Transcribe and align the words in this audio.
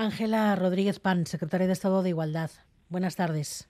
Ángela 0.00 0.56
Rodríguez 0.56 0.98
Pan, 0.98 1.26
secretaria 1.26 1.66
de 1.66 1.74
Estado 1.74 2.02
de 2.02 2.08
Igualdad. 2.08 2.50
Buenas 2.88 3.16
tardes. 3.16 3.68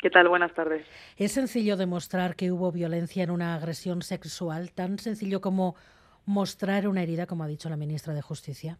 ¿Qué 0.00 0.10
tal? 0.10 0.28
Buenas 0.28 0.52
tardes. 0.54 0.84
¿Es 1.16 1.30
sencillo 1.30 1.76
demostrar 1.76 2.34
que 2.34 2.50
hubo 2.50 2.72
violencia 2.72 3.22
en 3.22 3.30
una 3.30 3.54
agresión 3.54 4.02
sexual? 4.02 4.72
¿Tan 4.72 4.98
sencillo 4.98 5.40
como 5.40 5.76
mostrar 6.26 6.88
una 6.88 7.04
herida, 7.04 7.26
como 7.26 7.44
ha 7.44 7.46
dicho 7.46 7.68
la 7.68 7.76
ministra 7.76 8.12
de 8.12 8.22
Justicia? 8.22 8.78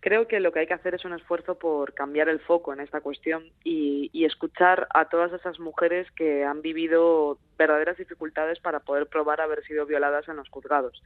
Creo 0.00 0.28
que 0.28 0.40
lo 0.40 0.52
que 0.52 0.60
hay 0.60 0.66
que 0.66 0.74
hacer 0.74 0.94
es 0.94 1.06
un 1.06 1.14
esfuerzo 1.14 1.58
por 1.58 1.94
cambiar 1.94 2.28
el 2.28 2.40
foco 2.40 2.74
en 2.74 2.80
esta 2.80 3.00
cuestión 3.00 3.50
y, 3.64 4.10
escuchar 4.26 4.88
a 4.92 5.06
todas 5.06 5.32
esas 5.32 5.58
mujeres 5.58 6.06
que 6.10 6.44
han 6.44 6.60
vivido 6.60 7.38
verdaderas 7.56 7.96
dificultades 7.96 8.60
para 8.60 8.80
poder 8.80 9.06
probar 9.06 9.40
haber 9.40 9.64
sido 9.64 9.86
violadas 9.86 10.28
en 10.28 10.36
los 10.36 10.50
juzgados. 10.50 11.02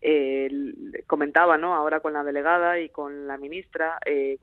Eh, 0.00 0.48
comentaba, 1.06 1.58
¿no? 1.58 1.74
Ahora 1.74 2.00
con 2.00 2.12
la 2.12 2.24
delegada 2.24 2.78
y 2.80 2.88
con 2.88 3.26
la 3.26 3.36
ministra. 3.36 3.98
Eh, 4.06 4.38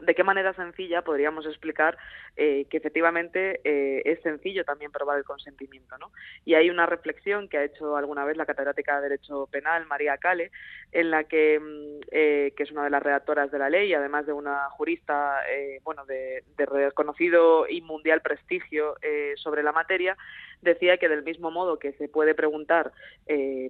de 0.00 0.14
qué 0.14 0.24
manera 0.24 0.54
sencilla 0.54 1.02
podríamos 1.02 1.46
explicar 1.46 1.98
eh, 2.36 2.66
que 2.70 2.78
efectivamente 2.78 3.60
eh, 3.64 4.02
es 4.04 4.20
sencillo 4.22 4.64
también 4.64 4.90
probar 4.90 5.18
el 5.18 5.24
consentimiento. 5.24 5.98
¿no? 5.98 6.12
Y 6.44 6.54
hay 6.54 6.70
una 6.70 6.86
reflexión 6.86 7.48
que 7.48 7.58
ha 7.58 7.64
hecho 7.64 7.96
alguna 7.96 8.24
vez 8.24 8.36
la 8.36 8.46
catedrática 8.46 8.96
de 8.96 9.08
Derecho 9.08 9.48
Penal, 9.50 9.86
María 9.86 10.16
Cale, 10.18 10.50
en 10.92 11.10
la 11.10 11.24
que, 11.24 11.60
mm, 11.60 12.08
eh, 12.10 12.52
que 12.56 12.62
es 12.62 12.70
una 12.70 12.84
de 12.84 12.90
las 12.90 13.02
redactoras 13.02 13.50
de 13.50 13.58
la 13.58 13.70
ley, 13.70 13.92
además 13.92 14.26
de 14.26 14.32
una 14.32 14.70
jurista 14.70 15.40
bueno, 15.82 16.04
de, 16.06 16.42
de, 16.56 16.66
reconocido 16.66 17.68
y 17.68 17.80
mundial 17.80 18.20
prestigio 18.20 18.96
sobre 19.36 19.62
la 19.62 19.72
materia, 19.72 20.16
decía 20.62 20.98
que 20.98 21.08
del 21.08 21.22
mismo 21.22 21.50
modo 21.50 21.78
que 21.78 21.92
se 21.94 22.08
puede 22.08 22.34
preguntar 22.34 22.92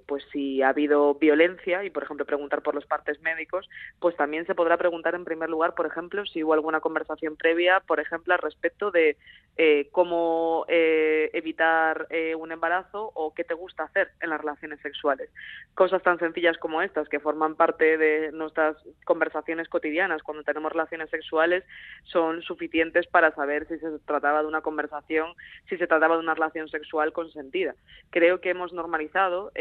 pues 0.07 0.23
si 0.33 0.63
ha 0.63 0.69
habido 0.69 1.15
violencia 1.15 1.83
y, 1.83 1.91
por 1.91 2.03
ejemplo, 2.03 2.27
preguntar 2.27 2.62
por 2.62 2.75
los 2.75 2.87
partes 2.87 3.21
médicos, 3.23 3.69
pues 4.01 4.15
también 4.17 4.47
se 4.47 4.55
podrá 4.55 4.77
preguntar 4.77 5.15
en 5.15 5.25
primer 5.25 5.49
lugar, 5.49 5.75
por 5.75 5.87
ejemplo, 5.87 6.27
si 6.27 6.45
hubo 6.45 6.53
alguna 6.53 6.81
conversación 6.81 7.37
previa, 7.37 7.81
por 7.81 8.01
ejemplo, 8.01 8.35
al 8.35 8.41
respecto 8.41 8.91
de 8.91 9.17
eh, 9.56 9.89
cómo 9.91 10.67
eh, 10.69 11.31
evitar 11.33 12.06
eh, 12.11 12.34
un 12.34 12.53
embarazo 12.53 13.11
o 13.15 13.33
qué 13.33 13.43
te 13.43 13.55
gusta 13.55 13.84
hacer 13.84 14.11
en 14.21 14.31
las 14.31 14.41
relaciones 14.41 14.81
sexuales. 14.81 15.31
Cosas 15.75 16.03
tan 16.03 16.19
sencillas 16.19 16.59
como 16.59 16.83
estas, 16.83 17.09
que 17.09 17.21
forman 17.21 17.55
parte 17.55 17.97
de 17.97 18.33
nuestras 18.33 18.77
conversaciones 19.05 19.69
cotidianas 19.69 20.23
cuando 20.23 20.45
tenemos 20.45 20.73
relaciones 20.73 21.09
sexuales, 21.09 21.65
son 22.05 22.43
suficientes 22.43 23.06
para 23.06 23.34
saber 23.34 23.67
si 23.69 23.78
se 23.78 23.98
trataba 24.00 24.43
de 24.43 24.48
una 24.48 24.61
conversación, 24.61 25.33
si 25.69 25.78
se 25.78 25.87
trataba 25.87 26.17
de 26.17 26.23
una 26.23 26.34
relación 26.34 26.69
sexual 26.69 26.75
consentida. 27.12 27.74
Creo 28.10 28.41
que 28.41 28.50
hemos 28.50 28.72
normalizado 28.72 29.52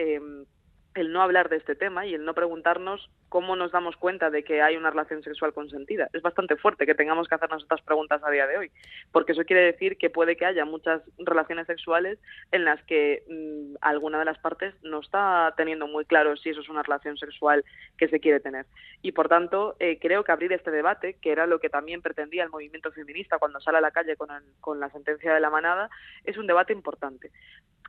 el 0.96 1.12
no 1.12 1.22
hablar 1.22 1.50
de 1.50 1.58
este 1.58 1.76
tema 1.76 2.06
y 2.06 2.14
el 2.14 2.26
no 2.26 2.34
preguntarnos 2.34 3.10
cómo 3.30 3.56
nos 3.56 3.72
damos 3.72 3.98
cuenta 3.98 4.30
de 4.30 4.44
que 4.44 4.62
hay 4.62 4.78
una 4.78 4.90
relación 4.90 5.22
sexual 5.22 5.54
consentida. 5.54 6.10
Es 6.14 6.22
bastante 6.22 6.56
fuerte 6.56 6.86
que 6.86 6.96
tengamos 6.96 7.28
que 7.28 7.36
hacernos 7.36 7.64
estas 7.64 7.82
preguntas 7.82 8.24
a 8.24 8.32
día 8.32 8.48
de 8.48 8.58
hoy, 8.58 8.72
porque 9.12 9.34
eso 9.34 9.44
quiere 9.44 9.64
decir 9.64 9.98
que 9.98 10.10
puede 10.10 10.38
que 10.38 10.46
haya 10.46 10.64
muchas 10.64 11.02
relaciones 11.18 11.68
sexuales 11.68 12.18
en 12.52 12.64
las 12.64 12.82
que 12.84 13.24
mm, 13.28 13.76
alguna 13.82 14.20
de 14.20 14.26
las 14.26 14.40
partes 14.40 14.74
no 14.84 15.02
está 15.02 15.54
teniendo 15.58 15.86
muy 15.86 16.06
claro 16.06 16.38
si 16.38 16.50
eso 16.50 16.62
es 16.62 16.70
una 16.70 16.84
relación 16.84 17.18
sexual 17.18 17.66
que 17.98 18.08
se 18.08 18.22
quiere 18.22 18.40
tener. 18.40 18.66
Y 19.02 19.12
por 19.12 19.28
tanto, 19.28 19.76
eh, 19.80 20.00
creo 20.00 20.24
que 20.24 20.32
abrir 20.32 20.54
este 20.54 20.72
debate, 20.72 21.18
que 21.22 21.32
era 21.32 21.46
lo 21.46 21.60
que 21.60 21.70
también 21.70 22.02
pretendía 22.02 22.44
el 22.44 22.50
movimiento 22.50 22.92
feminista 22.94 23.38
cuando 23.38 23.60
sale 23.60 23.80
a 23.80 23.82
la 23.82 23.92
calle 23.92 24.16
con, 24.16 24.30
con 24.62 24.80
la 24.80 24.90
sentencia 24.92 25.34
de 25.34 25.42
la 25.42 25.50
manada, 25.50 25.90
es 26.24 26.38
un 26.38 26.48
debate 26.48 26.72
importante. 26.72 27.32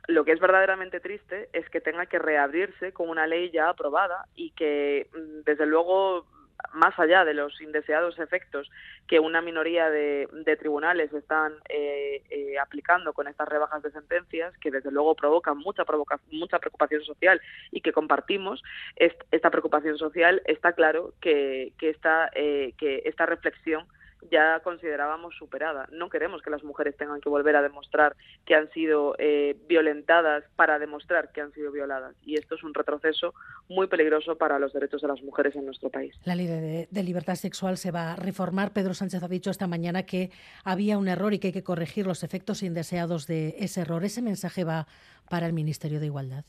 Lo 0.07 0.23
que 0.23 0.31
es 0.31 0.39
verdaderamente 0.39 1.01
triste 1.01 1.49
es 1.51 1.69
que 1.69 1.81
tenga 1.81 2.05
que 2.05 2.17
reabrirse 2.17 2.93
con 2.97 3.09
una 3.09 3.27
ley 3.27 3.51
ya 3.51 3.69
aprobada 3.69 4.25
y 4.35 4.49
que, 4.51 5.07
mm, 5.13 5.43
desde 5.45 5.67
luego, 5.67 6.25
más 6.73 6.97
allá 6.97 7.23
de 7.23 7.35
los 7.35 7.61
indeseados 7.61 8.17
efectos 8.17 8.67
que 9.07 9.19
una 9.19 9.41
minoría 9.41 9.91
de, 9.91 10.27
tribunales 10.59 11.13
están 11.13 11.53
eh, 11.69 12.23
eh, 12.31 12.57
aplicando 12.59 13.13
con 13.13 13.27
estas 13.27 13.47
rebajas 13.47 13.83
de 13.83 13.91
sentencias, 13.91 14.57
que 14.57 14.71
desde 14.71 14.91
luego 14.91 15.13
provocan 15.13 15.59
mucha, 15.59 15.83
mucha 16.31 16.57
preocupación 16.57 17.03
social 17.03 17.39
y 17.69 17.81
que 17.81 17.93
compartimos, 17.93 18.63
esta 18.95 19.51
preocupación 19.51 19.99
social 19.99 20.41
está 20.45 20.73
claro 20.73 21.13
que, 21.21 21.73
que, 21.77 21.91
esta, 21.91 22.31
eh, 22.33 22.73
que 22.79 23.03
esta 23.05 23.27
reflexión 23.27 23.85
ya 24.31 24.59
considerábamos 24.61 25.35
superada. 25.35 25.87
No 25.91 26.09
queremos 26.09 26.41
que 26.41 26.49
las 26.49 26.63
mujeres 26.63 26.95
tengan 26.97 27.21
que 27.21 27.29
volver 27.29 27.55
a 27.55 27.61
demostrar 27.61 28.15
que 28.45 28.55
han 28.55 28.69
sido 28.71 29.15
eh, 29.17 29.55
violentadas 29.67 30.43
para 30.55 30.79
demostrar 30.79 31.31
que 31.31 31.41
han 31.41 31.51
sido 31.53 31.71
violadas. 31.71 32.15
Y 32.23 32.35
esto 32.35 32.55
es 32.55 32.63
un 32.63 32.73
retroceso 32.73 33.33
muy 33.69 33.87
peligroso 33.87 34.37
para 34.37 34.59
los 34.59 34.73
derechos 34.73 35.01
de 35.01 35.07
las 35.07 35.21
mujeres 35.21 35.55
en 35.55 35.65
nuestro 35.65 35.89
país. 35.89 36.15
La 36.25 36.35
ley 36.35 36.47
de, 36.47 37.03
libertad 37.03 37.35
sexual 37.35 37.77
se 37.77 37.91
va 37.91 38.13
a 38.13 38.15
reformar. 38.15 38.73
Pedro 38.73 38.93
Sánchez 38.93 39.23
ha 39.23 39.27
dicho 39.27 39.49
esta 39.49 39.67
mañana 39.67 40.03
que 40.03 40.31
había 40.63 40.97
un 40.97 41.07
error 41.07 41.33
y 41.33 41.39
que 41.39 41.47
hay 41.47 41.53
que 41.53 41.63
corregir 41.63 42.05
los 42.05 42.23
efectos 42.23 42.63
indeseados 42.63 43.27
de 43.27 43.55
ese 43.59 43.81
error. 43.81 44.03
¿Ese 44.03 44.21
mensaje 44.21 44.63
va 44.63 44.87
para 45.29 45.45
el 45.45 45.53
Ministerio 45.53 45.99
de 45.99 46.07
Igualdad? 46.07 46.45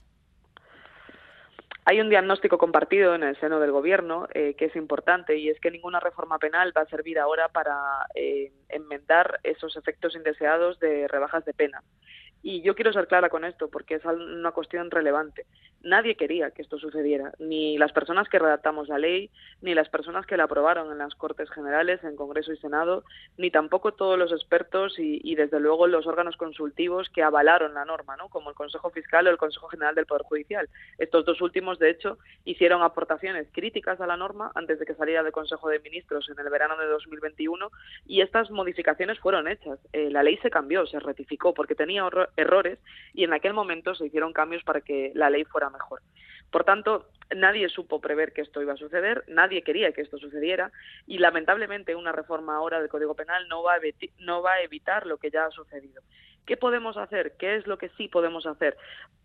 Hay 1.91 2.03
un 2.03 2.11
diagnóstico 2.11 2.59
compartido 2.59 3.15
en 3.15 3.23
el 3.23 3.41
seno 3.41 3.61
del 3.61 3.73
Gobierno 3.73 4.29
eh, 4.35 4.53
que 4.59 4.67
es 4.67 4.77
importante 4.77 5.39
y 5.39 5.49
es 5.49 5.59
que 5.59 5.71
ninguna 5.71 6.01
reforma 6.01 6.39
penal 6.39 6.71
va 6.77 6.83
a 6.83 6.91
servir 6.91 7.19
ahora 7.19 7.49
para 7.49 7.75
eh, 8.15 8.53
enmendar 8.69 9.41
esos 9.43 9.75
efectos 9.75 10.15
indeseados 10.15 10.79
de 10.81 11.09
rebajas 11.09 11.47
de 11.47 11.55
pena. 11.55 11.83
Y 12.43 12.63
yo 12.63 12.75
quiero 12.75 12.93
ser 12.93 13.09
clara 13.09 13.29
con 13.29 13.45
esto 13.45 13.69
porque 13.69 13.97
es 13.97 14.05
una 14.05 14.53
cuestión 14.53 14.91
relevante. 14.91 15.47
Nadie 15.83 16.17
quería 16.17 16.51
que 16.51 16.63
esto 16.63 16.79
sucediera, 16.79 17.33
ni 17.39 17.79
las 17.79 17.93
personas 17.93 18.29
que 18.29 18.39
redactamos 18.39 18.89
la 18.89 18.99
ley, 18.99 19.31
ni 19.61 19.75
las 19.75 19.89
personas 19.89 20.27
que 20.27 20.37
la 20.37 20.45
aprobaron 20.45 20.91
en 20.91 20.99
las 20.99 21.15
Cortes 21.15 21.51
Generales, 21.51 22.03
en 22.03 22.17
Congreso 22.17 22.53
y 22.53 22.57
Senado, 22.57 23.05
ni 23.37 23.51
tampoco 23.51 23.93
todos 23.93 24.19
los 24.19 24.33
expertos 24.33 24.95
y, 24.99 25.35
desde 25.35 25.61
luego 25.61 25.87
los 25.87 26.07
órganos 26.07 26.37
consultivos 26.37 27.09
que 27.11 27.23
avalaron 27.23 27.75
la 27.75 27.85
norma, 27.85 28.17
¿no? 28.17 28.29
como 28.29 28.51
el 28.51 28.57
Consejo 28.57 28.91
Fiscal 28.91 29.27
o 29.27 29.31
el 29.31 29.37
Consejo 29.37 29.69
General 29.69 29.95
del 29.95 30.07
Poder 30.07 30.23
Judicial. 30.23 30.69
Estos 30.99 31.25
dos 31.25 31.41
últimos, 31.41 31.79
de 31.79 31.91
hecho, 31.91 32.19
hicieron 32.45 32.83
aportaciones 32.83 33.47
críticas 33.53 34.01
a 34.01 34.07
la 34.07 34.17
norma 34.17 34.51
antes 34.55 34.79
de 34.79 34.87
que 34.87 34.95
saliera 34.95 35.23
del 35.23 35.33
Consejo 35.33 35.69
de 35.69 35.79
Ministros 35.81 36.29
en 36.29 36.39
el 36.39 36.51
verano 36.51 36.77
de 36.77 36.87
2021 36.87 37.71
y 38.07 38.21
estas 38.21 38.51
modificaciones 38.51 39.19
fueron 39.21 39.47
hechas. 39.49 39.79
Eh, 39.93 40.11
la 40.11 40.23
ley 40.23 40.39
se 40.39 40.51
cambió, 40.51 40.87
se 40.87 40.99
rectificó 40.99 41.55
porque 41.55 41.75
tenía 41.75 42.05
errores 42.37 42.79
y 43.15 43.25
en 43.25 43.33
aquel 43.33 43.55
momento 43.55 43.95
se 43.95 44.07
hicieron 44.07 44.33
cambios 44.33 44.63
para 44.63 44.81
que 44.81 45.13
la 45.15 45.31
ley 45.31 45.45
fuera 45.45 45.71
mejor. 45.71 46.01
Por 46.51 46.65
tanto, 46.65 47.09
nadie 47.35 47.69
supo 47.69 48.01
prever 48.01 48.33
que 48.33 48.41
esto 48.41 48.63
iba 48.63 48.73
a 48.73 48.77
suceder, 48.77 49.25
nadie 49.29 49.63
quería 49.63 49.93
que 49.93 50.01
esto 50.01 50.19
sucediera 50.19 50.73
y 51.07 51.19
lamentablemente 51.19 51.95
una 51.95 52.13
reforma 52.13 52.57
ahora 52.57 52.81
del 52.81 52.89
Código 52.89 53.15
Penal 53.15 53.49
no 53.49 53.63
va 53.63 53.75
a, 53.75 53.79
no 54.19 54.43
va 54.43 54.55
a 54.55 54.63
evitar 54.63 55.07
lo 55.07 55.19
que 55.19 55.31
ya 55.31 55.45
ha 55.45 55.51
sucedido. 55.51 56.03
¿Qué 56.49 56.57
podemos 56.57 56.97
hacer? 56.97 57.35
¿Qué 57.39 57.57
es 57.57 57.67
lo 57.67 57.77
que 57.77 57.91
sí 57.91 58.09
podemos 58.09 58.47
hacer? 58.47 58.75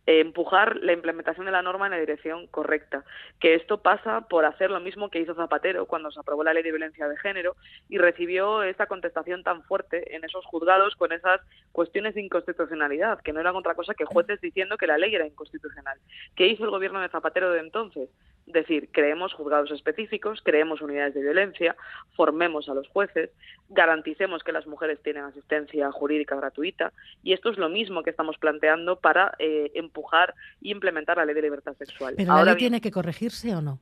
empujar 0.05 0.75
la 0.81 0.91
implementación 0.91 1.45
de 1.45 1.53
la 1.53 1.61
norma 1.61 1.85
en 1.85 1.91
la 1.91 1.97
dirección 1.97 2.47
correcta. 2.47 3.05
Que 3.39 3.55
esto 3.55 3.81
pasa 3.81 4.27
por 4.27 4.43
hacer 4.43 4.69
lo 4.69 4.81
mismo 4.81 5.09
que 5.09 5.19
hizo 5.19 5.33
Zapatero 5.33 5.85
cuando 5.85 6.11
se 6.11 6.19
aprobó 6.19 6.43
la 6.43 6.53
ley 6.53 6.61
de 6.61 6.71
violencia 6.71 7.07
de 7.07 7.17
género 7.17 7.55
y 7.87 7.97
recibió 7.99 8.63
esa 8.63 8.87
contestación 8.87 9.43
tan 9.43 9.63
fuerte 9.63 10.13
en 10.13 10.25
esos 10.25 10.45
juzgados 10.45 10.95
con 10.95 11.13
esas 11.13 11.39
cuestiones 11.71 12.15
de 12.15 12.21
inconstitucionalidad, 12.21 13.21
que 13.21 13.31
no 13.31 13.39
eran 13.39 13.55
otra 13.55 13.75
cosa 13.75 13.93
que 13.93 14.03
jueces 14.03 14.41
diciendo 14.41 14.77
que 14.77 14.87
la 14.87 14.97
ley 14.97 15.15
era 15.15 15.25
inconstitucional. 15.25 15.97
¿Qué 16.35 16.47
hizo 16.47 16.65
el 16.65 16.71
gobierno 16.71 16.99
de 16.99 17.07
Zapatero 17.07 17.51
de 17.51 17.61
entonces? 17.61 18.09
Decir, 18.45 18.89
creemos 18.91 19.33
juzgados 19.33 19.71
específicos, 19.71 20.41
creemos 20.43 20.81
unidades 20.81 21.13
de 21.13 21.21
violencia, 21.21 21.75
formemos 22.15 22.69
a 22.69 22.73
los 22.73 22.87
jueces, 22.87 23.29
garanticemos 23.69 24.43
que 24.43 24.51
las 24.51 24.67
mujeres 24.67 25.01
tienen 25.01 25.23
asistencia 25.23 25.91
jurídica 25.91 26.35
gratuita 26.35 26.93
y 27.23 27.33
esto 27.33 27.49
es 27.49 27.57
lo 27.57 27.69
mismo 27.69 28.03
que 28.03 28.09
estamos 28.09 28.37
planteando 28.37 28.99
para 28.99 29.33
eh, 29.39 29.71
empujar 29.75 30.33
e 30.61 30.69
implementar 30.69 31.17
la 31.17 31.25
ley 31.25 31.35
de 31.35 31.41
libertad 31.41 31.75
sexual. 31.77 32.15
¿Pero 32.17 32.35
la 32.35 32.43
ley 32.43 32.55
tiene 32.55 32.81
que 32.81 32.91
corregirse 32.91 33.55
o 33.55 33.61
no? 33.61 33.79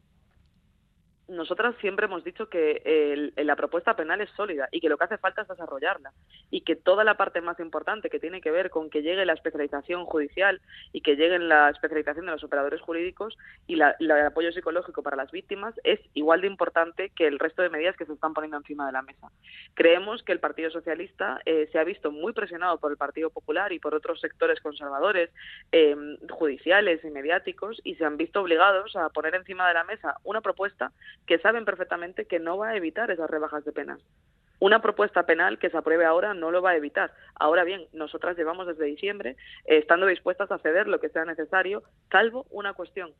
Nosotras 1.32 1.76
siempre 1.82 2.06
hemos 2.06 2.24
dicho 2.24 2.50
que 2.50 3.32
la 3.38 3.56
propuesta 3.56 3.96
penal 3.96 4.22
es 4.22 4.30
sólida 4.32 4.68
y 4.72 4.82
que 4.82 4.90
lo 4.90 4.98
que 4.98 5.06
hace 5.06 5.18
falta 5.18 5.42
es 5.42 5.48
desarrollarla 5.48 6.12
y 6.50 6.62
que 6.62 6.76
toda 6.76 7.04
la 7.04 7.16
parte 7.16 7.42
más 7.42 7.60
importante 7.60 8.10
que 8.10 8.20
tiene 8.20 8.42
que 8.42 8.52
ver 8.52 8.70
con 8.70 8.90
que 8.90 9.02
llegue 9.02 9.26
la 9.26 9.34
especialización 9.34 10.06
judicial 10.06 10.62
y 10.92 11.02
que 11.02 11.16
llegue 11.16 11.40
la 11.40 11.70
especialización 11.70 12.26
de 12.26 12.34
los 12.34 12.44
operadores 12.44 12.82
jurídicos 12.82 13.38
y 13.68 13.76
la, 13.76 13.96
el 14.00 14.12
apoyo 14.12 14.52
psicológico 14.52 15.04
para 15.04 15.18
las 15.18 15.32
víctimas 15.32 15.74
es 15.84 16.00
igual 16.14 16.42
de 16.42 16.48
importante 16.48 17.12
que 17.16 17.28
el 17.28 17.40
resto 17.40 17.62
de 17.62 17.70
medidas 17.70 17.96
que 17.96 18.06
se 18.06 18.14
están 18.14 18.34
poniendo 18.34 18.58
encima 18.58 18.86
de 18.86 18.92
la 18.92 19.02
mesa. 19.02 19.30
Creemos 19.74 20.24
que 20.24 20.34
el 20.34 20.40
Partido 20.40 20.70
Socialista 20.70 21.42
eh, 21.46 21.70
se 21.72 21.80
ha 21.80 21.84
visto 21.84 22.12
muy 22.12 22.34
presionado 22.34 22.78
por 22.80 22.92
el 22.92 22.98
Partido 22.98 23.30
Popular 23.30 23.72
y 23.72 23.80
por 23.80 23.96
otros 23.96 24.20
sectores 24.20 24.60
conservadores, 24.60 25.30
eh, 25.72 25.96
judiciales 26.30 27.04
y 27.04 27.10
mediáticos 27.10 27.80
y 27.84 27.96
se 27.96 28.06
han 28.06 28.18
visto 28.18 28.42
obligados 28.42 28.96
a 28.96 29.10
poner 29.10 29.36
encima 29.36 29.68
de 29.68 29.74
la 29.74 29.84
mesa 29.84 30.16
una 30.24 30.42
propuesta 30.42 30.92
que 31.26 31.40
saben 31.40 31.66
perfectamente 31.66 32.26
que 32.26 32.40
no 32.40 32.58
va 32.58 32.70
a 32.70 32.76
evitar 32.76 33.12
esas 33.12 33.30
rebajas 33.30 33.64
de 33.66 33.72
penas. 33.72 34.00
Una 34.60 34.82
propuesta 34.82 35.26
penal 35.26 35.58
que 35.58 35.72
se 35.72 35.78
apruebe 35.78 36.06
ahora 36.06 36.36
no 36.36 36.52
lo 36.52 36.62
va 36.62 36.72
a 36.72 36.76
evitar. 36.76 37.12
Ahora 37.36 37.64
bien, 37.64 37.88
nosotras 37.94 38.38
llevamos 38.38 38.68
desde 38.68 38.86
diciembre 38.86 39.36
eh, 39.66 39.78
estando 39.78 40.06
dispuestas 40.06 40.52
a 40.52 40.60
ceder 40.60 40.88
lo 40.88 41.00
que 41.00 41.10
sea 41.10 41.26
necesario, 41.26 41.82
salvo 42.12 42.46
una 42.52 42.74
cuestión, 42.74 43.12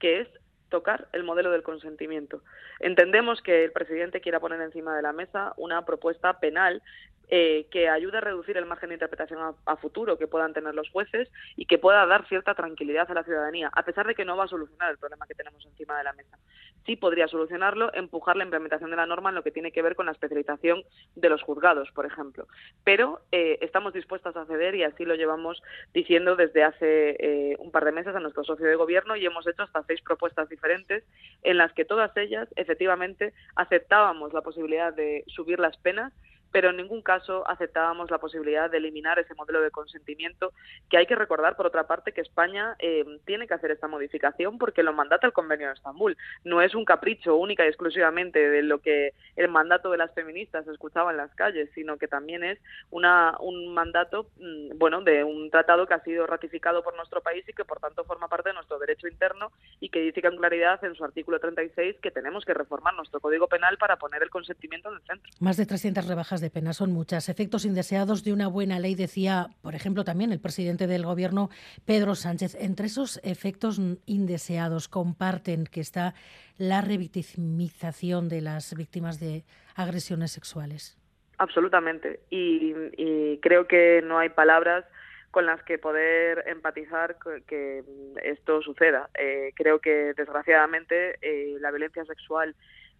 que 0.00 0.20
es 0.20 0.28
tocar 0.68 1.08
el 1.12 1.24
modelo 1.24 1.50
del 1.50 1.62
consentimiento. 1.62 2.42
Entendemos 2.80 3.40
que 3.42 3.64
el 3.64 3.72
presidente 3.72 4.20
quiera 4.20 4.40
poner 4.40 4.60
encima 4.60 4.94
de 4.96 5.02
la 5.02 5.12
mesa 5.12 5.54
una 5.56 5.84
propuesta 5.84 6.40
penal 6.40 6.82
eh, 7.30 7.66
que 7.70 7.88
ayude 7.88 8.18
a 8.18 8.22
reducir 8.22 8.56
el 8.56 8.66
margen 8.66 8.88
de 8.88 8.94
interpretación 8.94 9.54
a, 9.66 9.76
futuro 9.76 10.18
que 10.18 10.26
puedan 10.26 10.52
tener 10.52 10.74
los 10.74 10.88
jueces 10.90 11.30
y 11.56 11.66
que 11.66 11.78
pueda 11.78 12.04
dar 12.06 12.26
cierta 12.26 12.54
tranquilidad 12.54 13.10
a 13.10 13.14
la 13.14 13.22
ciudadanía, 13.22 13.70
a 13.72 13.82
pesar 13.82 14.06
de 14.06 14.14
que 14.14 14.24
no 14.24 14.36
va 14.36 14.44
a 14.44 14.48
solucionar 14.48 14.90
el 14.90 14.98
problema 14.98 15.26
que 15.26 15.34
tenemos 15.34 15.64
encima 15.66 15.98
de 15.98 16.04
la 16.04 16.12
mesa. 16.14 16.38
Sí 16.86 16.96
podría 16.96 17.28
solucionarlo, 17.28 17.92
empujar 17.94 18.36
la 18.36 18.44
implementación 18.44 18.90
de 18.90 18.96
la 18.96 19.06
norma 19.06 19.28
en 19.28 19.34
lo 19.34 19.42
que 19.42 19.50
tiene 19.50 19.72
que 19.72 19.82
ver 19.82 19.94
con 19.94 20.06
la 20.06 20.12
especialización 20.12 20.82
de 21.14 21.28
los 21.28 21.42
juzgados, 21.42 21.90
por 21.92 22.06
ejemplo. 22.06 22.46
Pero 22.82 23.20
eh, 23.30 23.58
estamos 23.60 23.92
dispuestas 23.92 24.36
a 24.36 24.46
ceder 24.46 24.74
y 24.74 24.84
así 24.84 25.04
lo 25.04 25.14
llevamos 25.14 25.62
diciendo 25.92 26.34
desde 26.34 26.64
hace 26.64 27.16
eh, 27.20 27.56
un 27.58 27.70
par 27.70 27.84
de 27.84 27.92
meses 27.92 28.16
a 28.16 28.20
nuestro 28.20 28.44
socio 28.44 28.66
de 28.66 28.74
gobierno 28.74 29.16
y 29.16 29.26
hemos 29.26 29.46
hecho 29.46 29.62
hasta 29.62 29.82
seis 29.84 30.00
propuestas 30.00 30.48
diferentes 30.48 31.04
en 31.42 31.58
las 31.58 31.72
que 31.72 31.84
todas 31.84 32.16
ellas 32.16 32.48
efectivamente 32.56 33.32
aceptábamos 33.54 34.32
la 34.32 34.42
posibilidad 34.42 34.92
de 34.92 35.24
subir 35.26 35.58
las 35.58 35.76
penas 35.76 36.12
pero 36.52 36.70
en 36.70 36.76
ningún 36.76 37.02
caso 37.02 37.46
aceptábamos 37.48 38.10
la 38.10 38.18
posibilidad 38.18 38.70
de 38.70 38.78
eliminar 38.78 39.18
ese 39.18 39.34
modelo 39.34 39.60
de 39.60 39.70
consentimiento, 39.70 40.52
que 40.90 40.98
hay 40.98 41.06
que 41.06 41.14
recordar, 41.14 41.56
por 41.56 41.66
otra 41.66 41.86
parte, 41.86 42.12
que 42.12 42.20
España 42.20 42.76
eh, 42.78 43.04
tiene 43.24 43.46
que 43.46 43.54
hacer 43.54 43.70
esta 43.70 43.88
modificación 43.88 44.58
porque 44.58 44.82
lo 44.82 44.92
mandata 44.92 45.26
el 45.26 45.32
Convenio 45.32 45.68
de 45.68 45.74
Estambul. 45.74 46.16
No 46.44 46.62
es 46.62 46.74
un 46.74 46.84
capricho 46.84 47.36
única 47.36 47.64
y 47.64 47.68
exclusivamente 47.68 48.38
de 48.38 48.62
lo 48.62 48.80
que 48.80 49.12
el 49.36 49.48
mandato 49.48 49.90
de 49.90 49.98
las 49.98 50.12
feministas 50.14 50.66
escuchaba 50.66 51.10
en 51.10 51.16
las 51.16 51.34
calles, 51.34 51.70
sino 51.74 51.96
que 51.98 52.08
también 52.08 52.44
es 52.44 52.58
una, 52.90 53.36
un 53.40 53.74
mandato, 53.74 54.30
mm, 54.38 54.78
bueno, 54.78 55.02
de 55.02 55.24
un 55.24 55.50
tratado 55.50 55.86
que 55.86 55.94
ha 55.94 56.02
sido 56.02 56.26
ratificado 56.26 56.82
por 56.82 56.96
nuestro 56.96 57.22
país 57.22 57.44
y 57.48 57.52
que, 57.52 57.64
por 57.64 57.80
tanto, 57.80 58.04
forma 58.04 58.28
parte 58.28 58.50
de 58.50 58.54
nuestro 58.54 58.78
derecho 58.78 59.08
interno 59.08 59.52
y 59.80 59.90
que 59.90 60.00
dice 60.00 60.22
con 60.22 60.36
claridad 60.36 60.82
en 60.84 60.94
su 60.94 61.04
artículo 61.04 61.38
36 61.38 61.96
que 62.02 62.10
tenemos 62.10 62.44
que 62.44 62.54
reformar 62.54 62.94
nuestro 62.94 63.20
Código 63.20 63.48
Penal 63.48 63.78
para 63.78 63.96
poner 63.96 64.22
el 64.22 64.30
consentimiento 64.30 64.88
en 64.88 64.96
el 64.96 65.02
centro. 65.02 65.30
Más 65.40 65.56
de 65.56 65.66
300 65.66 66.06
rebajas 66.06 66.37
de 66.40 66.50
pena 66.50 66.72
son 66.72 66.92
muchas. 66.92 67.28
Efectos 67.28 67.64
indeseados 67.64 68.24
de 68.24 68.32
una 68.32 68.48
buena 68.48 68.78
ley, 68.78 68.94
decía, 68.94 69.48
por 69.62 69.74
ejemplo, 69.74 70.04
también 70.04 70.32
el 70.32 70.40
presidente 70.40 70.86
del 70.86 71.04
Gobierno, 71.04 71.50
Pedro 71.84 72.14
Sánchez. 72.14 72.56
Entre 72.60 72.86
esos 72.86 73.20
efectos 73.22 73.80
indeseados 74.06 74.88
comparten 74.88 75.64
que 75.64 75.80
está 75.80 76.14
la 76.56 76.80
revictimización 76.80 78.28
de 78.28 78.40
las 78.40 78.74
víctimas 78.74 79.20
de 79.20 79.44
agresiones 79.74 80.32
sexuales. 80.32 80.98
Absolutamente. 81.38 82.20
Y, 82.30 83.38
creo 83.40 83.66
que 83.68 84.02
no 84.04 84.18
hay 84.18 84.30
palabras 84.30 84.84
con 85.30 85.46
las 85.46 85.62
que 85.62 85.78
poder 85.78 86.42
empatizar 86.48 87.16
que 87.46 87.84
esto 88.22 88.62
suceda. 88.62 89.08
Eh, 89.18 89.52
creo 89.54 89.78
que 89.78 90.12
desgraciadamente 90.16 91.18
eh, 91.22 91.56
la 91.60 91.70
violencia 91.70 92.04
sexual 92.04 92.56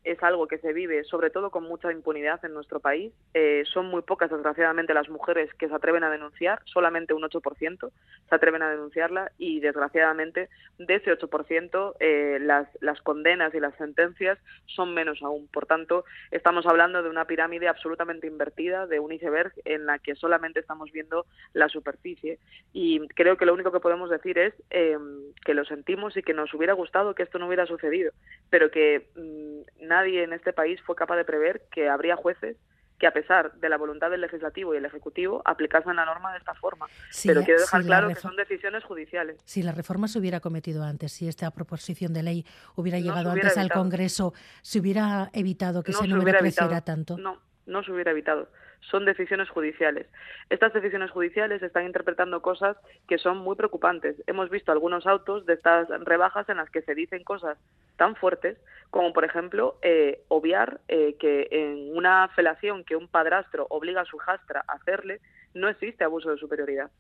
es 0.09 0.23
algo 0.23 0.49
que 0.49 0.59
se 0.59 0.73
vive 0.73 1.05
sobre 1.05 1.31
todo 1.31 1.51
con 1.51 1.65
mucha 1.65 1.93
impunidad 1.93 2.45
en 2.45 2.55
nuestro 2.55 2.81
país. 2.81 3.13
Eh, 3.35 3.65
son 3.73 3.87
muy 3.87 4.03
pocas, 4.03 4.31
desgraciadamente, 4.31 4.95
las 4.95 5.09
mujeres 5.09 5.53
que 5.55 5.69
se 5.69 5.75
atreven 5.75 6.05
a 6.05 6.11
denunciar, 6.11 6.61
solamente 6.65 7.15
un 7.15 7.23
8% 7.23 7.91
se 8.29 8.35
atreven 8.35 8.63
a 8.63 8.71
denunciarla 8.71 9.33
y, 9.39 9.61
desgraciadamente, 9.61 10.49
de 10.79 10.95
ese 10.95 11.13
8%, 11.13 11.95
eh, 12.01 12.39
las, 12.41 12.69
las 12.81 13.01
condenas 13.03 13.55
y 13.55 13.61
las 13.61 13.75
sentencias 13.77 14.39
son 14.67 14.95
menos 14.95 15.23
aún. 15.23 15.47
Por 15.49 15.67
tanto, 15.67 16.05
estamos 16.31 16.67
hablando 16.67 17.03
de 17.03 17.11
una 17.11 17.27
pirámide 17.27 17.69
absolutamente 17.69 18.27
invertida, 18.27 18.87
de 18.87 19.01
un 19.01 19.13
iceberg 19.13 19.53
en 19.65 19.87
la 19.87 19.99
que 19.99 20.15
solamente 20.15 20.61
estamos 20.61 20.91
viendo 20.93 21.27
la 21.53 21.69
superficie. 21.69 22.39
Y 22.73 23.07
creo 23.09 23.37
que 23.37 23.47
lo 23.47 23.55
único 23.55 23.73
que 23.73 23.81
podemos 23.81 24.11
decir 24.11 24.39
es 24.39 24.55
eh, 24.71 24.97
que 25.45 25.55
lo 25.55 25.65
sentimos 25.65 26.17
y 26.17 26.23
que 26.23 26.35
nos 26.35 26.53
hubiera 26.55 26.73
gustado 26.73 27.15
que 27.15 27.23
esto 27.23 27.39
no 27.39 27.47
hubiera 27.47 27.67
sucedido, 27.67 28.13
pero 28.51 28.71
que 28.71 29.09
mm, 29.17 29.87
nadie 29.99 30.23
en 30.25 30.33
este 30.33 30.53
país 30.53 30.81
fue 30.83 30.95
capaz 30.95 31.17
de 31.17 31.25
prever 31.25 31.63
que 31.71 31.89
habría 31.89 32.17
jueces 32.17 32.57
que 32.99 33.07
a 33.07 33.13
pesar 33.13 33.53
de 33.55 33.69
la 33.69 33.77
voluntad 33.77 34.11
del 34.11 34.21
legislativo 34.21 34.75
y 34.75 34.79
el 34.79 34.85
ejecutivo 34.85 35.41
aplicasen 35.45 35.95
la 35.95 36.05
norma 36.05 36.33
de 36.33 36.39
esta 36.39 36.55
forma. 36.55 36.87
Pero 37.25 37.43
quiero 37.43 37.61
dejar 37.61 37.83
claro 37.85 38.09
que 38.09 38.17
son 38.17 38.35
decisiones 38.35 38.83
judiciales. 38.83 39.41
Si 39.45 39.63
la 39.63 39.71
reforma 39.71 40.09
se 40.09 40.19
hubiera 40.19 40.41
cometido 40.41 40.83
antes, 40.83 41.13
si 41.13 41.29
esta 41.29 41.51
proposición 41.53 42.13
de 42.13 42.25
ley 42.25 42.47
hubiera 42.75 42.99
llegado 42.99 43.31
antes 43.31 43.57
al 43.57 43.71
Congreso, 43.71 44.35
se 44.63 44.81
hubiera 44.81 45.31
evitado 45.33 45.85
que 45.85 45.93
ese 45.93 46.09
número 46.09 46.39
creciera 46.39 46.81
tanto. 46.81 47.17
No, 47.19 47.41
no 47.67 47.85
se 47.85 47.93
hubiera 47.93 48.11
evitado 48.11 48.49
son 48.81 49.05
decisiones 49.05 49.49
judiciales. 49.51 50.07
Estas 50.51 50.73
decisiones 50.73 51.11
judiciales 51.11 51.63
están 51.63 51.87
interpretando 51.87 52.43
cosas 52.43 52.77
que 53.07 53.19
son 53.19 53.39
muy 53.39 53.57
preocupantes. 53.57 54.17
Hemos 54.27 54.51
visto 54.51 54.73
algunos 54.73 55.07
autos 55.07 55.47
de 55.47 55.55
estas 55.55 55.89
rebajas 56.05 56.49
en 56.49 56.57
las 56.57 56.71
que 56.71 56.83
se 56.83 56.95
dicen 56.95 57.25
cosas 57.25 57.59
tan 57.97 58.17
fuertes 58.17 58.59
como, 58.91 59.13
por 59.13 59.25
ejemplo, 59.25 59.77
eh, 59.83 60.23
obviar 60.29 60.81
eh, 60.89 61.17
que 61.19 61.49
en 61.51 61.97
una 61.97 62.29
felación 62.29 62.85
que 62.85 62.97
un 62.97 63.09
padrastro 63.09 63.67
obliga 63.71 64.03
a 64.03 64.07
su 64.07 64.17
jastra 64.19 64.65
a 64.67 64.75
hacerle, 64.75 65.21
no 65.55 65.69
existe 65.69 66.05
abuso 66.05 66.31
de 66.31 66.39
superioridad 66.39 66.91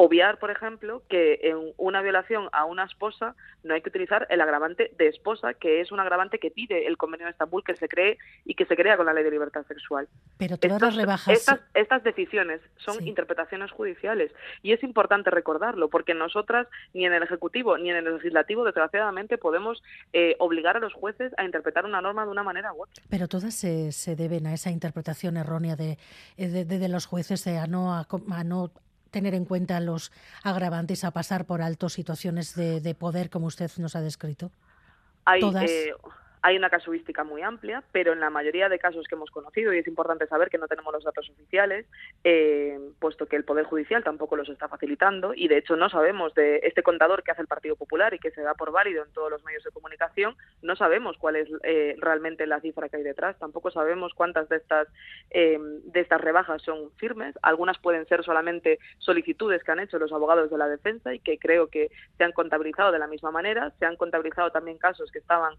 obviar, 0.00 0.38
por 0.38 0.52
ejemplo, 0.52 1.02
que 1.08 1.40
en 1.42 1.72
una 1.76 2.00
violación 2.02 2.48
a 2.52 2.64
una 2.64 2.84
esposa 2.84 3.34
no 3.64 3.74
hay 3.74 3.82
que 3.82 3.88
utilizar 3.88 4.28
el 4.30 4.40
agravante 4.40 4.92
de 4.96 5.08
esposa, 5.08 5.54
que 5.54 5.80
es 5.80 5.90
un 5.90 5.98
agravante 5.98 6.38
que 6.38 6.52
pide 6.52 6.86
el 6.86 6.96
Convenio 6.96 7.26
de 7.26 7.32
Estambul 7.32 7.64
que 7.64 7.74
se 7.74 7.88
cree 7.88 8.16
y 8.44 8.54
que 8.54 8.64
se 8.64 8.76
crea 8.76 8.96
con 8.96 9.06
la 9.06 9.12
Ley 9.12 9.24
de 9.24 9.32
Libertad 9.32 9.66
Sexual. 9.66 10.06
Pero 10.38 10.56
todas 10.56 10.80
las 10.80 10.94
rebajas... 10.94 11.60
Estas, 11.74 12.04
decisiones 12.04 12.60
son 12.76 13.04
interpretaciones 13.04 13.72
judiciales 13.72 14.30
y 14.62 14.72
es 14.72 14.84
importante 14.84 15.30
recordarlo 15.30 15.88
porque 15.88 16.14
nosotras 16.14 16.68
ni 16.94 17.04
en 17.04 17.12
el 17.12 17.24
Ejecutivo 17.24 17.76
ni 17.76 17.90
en 17.90 17.96
el 17.96 18.04
Legislativo, 18.04 18.64
desgraciadamente, 18.64 19.36
podemos 19.36 19.82
eh, 20.12 20.36
obligar 20.38 20.76
a 20.76 20.80
los 20.80 20.94
jueces 20.94 21.32
a 21.38 21.44
interpretar 21.44 21.84
una 21.84 22.00
norma 22.00 22.24
de 22.24 22.30
una 22.30 22.44
manera 22.44 22.72
u 22.72 22.84
otra. 22.84 23.02
Pero 23.10 23.26
todas 23.26 23.52
se, 23.52 24.14
deben 24.14 24.46
a 24.46 24.54
esa 24.54 24.70
interpretación 24.70 25.36
errónea 25.36 25.74
de, 25.74 25.98
de, 26.36 26.88
los 26.88 27.06
jueces 27.06 27.44
de 27.44 27.58
a 27.58 27.66
no, 27.66 27.92
a 27.92 28.44
no 28.44 28.70
tener 29.10 29.34
en 29.34 29.44
cuenta 29.44 29.80
los 29.80 30.12
agravantes 30.42 31.04
a 31.04 31.10
pasar 31.10 31.44
por 31.44 31.62
alto 31.62 31.88
situaciones 31.88 32.54
de, 32.54 32.94
poder 32.94 33.30
como 33.30 33.46
usted 33.46 33.70
nos 33.78 33.96
ha 33.96 34.00
descrito? 34.00 34.50
Hay, 35.24 35.42
eh, 35.42 35.92
hay 36.42 36.56
una 36.56 36.70
casuística 36.70 37.24
muy 37.24 37.42
amplia, 37.42 37.82
pero 37.92 38.12
en 38.12 38.20
la 38.20 38.30
mayoría 38.30 38.68
de 38.68 38.78
casos 38.78 39.06
que 39.08 39.14
hemos 39.14 39.30
conocido, 39.30 39.72
y 39.72 39.78
es 39.78 39.86
importante 39.86 40.26
saber 40.26 40.50
que 40.50 40.58
no 40.58 40.68
tenemos 40.68 40.92
los 40.92 41.04
datos 41.04 41.28
oficiales, 41.30 41.86
eh, 42.24 42.78
puesto 42.98 43.26
que 43.26 43.36
el 43.36 43.44
Poder 43.44 43.64
Judicial 43.64 44.04
tampoco 44.04 44.36
los 44.36 44.48
está 44.48 44.68
facilitando, 44.68 45.32
y 45.34 45.48
de 45.48 45.58
hecho 45.58 45.76
no 45.76 45.88
sabemos 45.88 46.34
de 46.34 46.60
este 46.62 46.82
contador 46.82 47.22
que 47.22 47.32
hace 47.32 47.42
el 47.42 47.48
Partido 47.48 47.76
Popular 47.76 48.14
y 48.14 48.18
que 48.18 48.30
se 48.30 48.42
da 48.42 48.54
por 48.54 48.72
válido 48.72 49.04
en 49.04 49.12
todos 49.12 49.30
los 49.30 49.44
medios 49.44 49.64
de 49.64 49.70
comunicación, 49.70 50.36
no 50.62 50.76
sabemos 50.76 51.16
cuál 51.18 51.36
es 51.36 51.48
eh, 51.62 51.96
realmente 51.98 52.46
la 52.46 52.60
cifra 52.60 52.88
que 52.88 52.96
hay 52.96 53.02
detrás, 53.02 53.38
tampoco 53.38 53.70
sabemos 53.70 54.14
cuántas 54.14 54.48
de 54.48 54.56
estas, 54.56 54.88
eh, 55.30 55.58
de 55.60 56.00
estas 56.00 56.20
rebajas 56.20 56.62
son 56.62 56.90
firmes, 56.96 57.34
algunas 57.42 57.78
pueden 57.78 58.06
ser 58.06 58.24
solamente 58.24 58.78
solicitudes 58.98 59.62
que 59.64 59.72
han 59.72 59.80
hecho 59.80 59.98
los 59.98 60.12
abogados 60.12 60.50
de 60.50 60.58
la 60.58 60.68
defensa 60.68 61.14
y 61.14 61.20
que 61.20 61.38
creo 61.38 61.68
que 61.68 61.90
se 62.16 62.24
han 62.24 62.32
contabilizado 62.32 62.92
de 62.92 62.98
la 62.98 63.06
misma 63.06 63.30
manera, 63.30 63.72
se 63.78 63.86
han 63.86 63.96
contabilizado 63.96 64.50
también 64.50 64.78
casos 64.78 65.10
que 65.10 65.18
estaban 65.18 65.54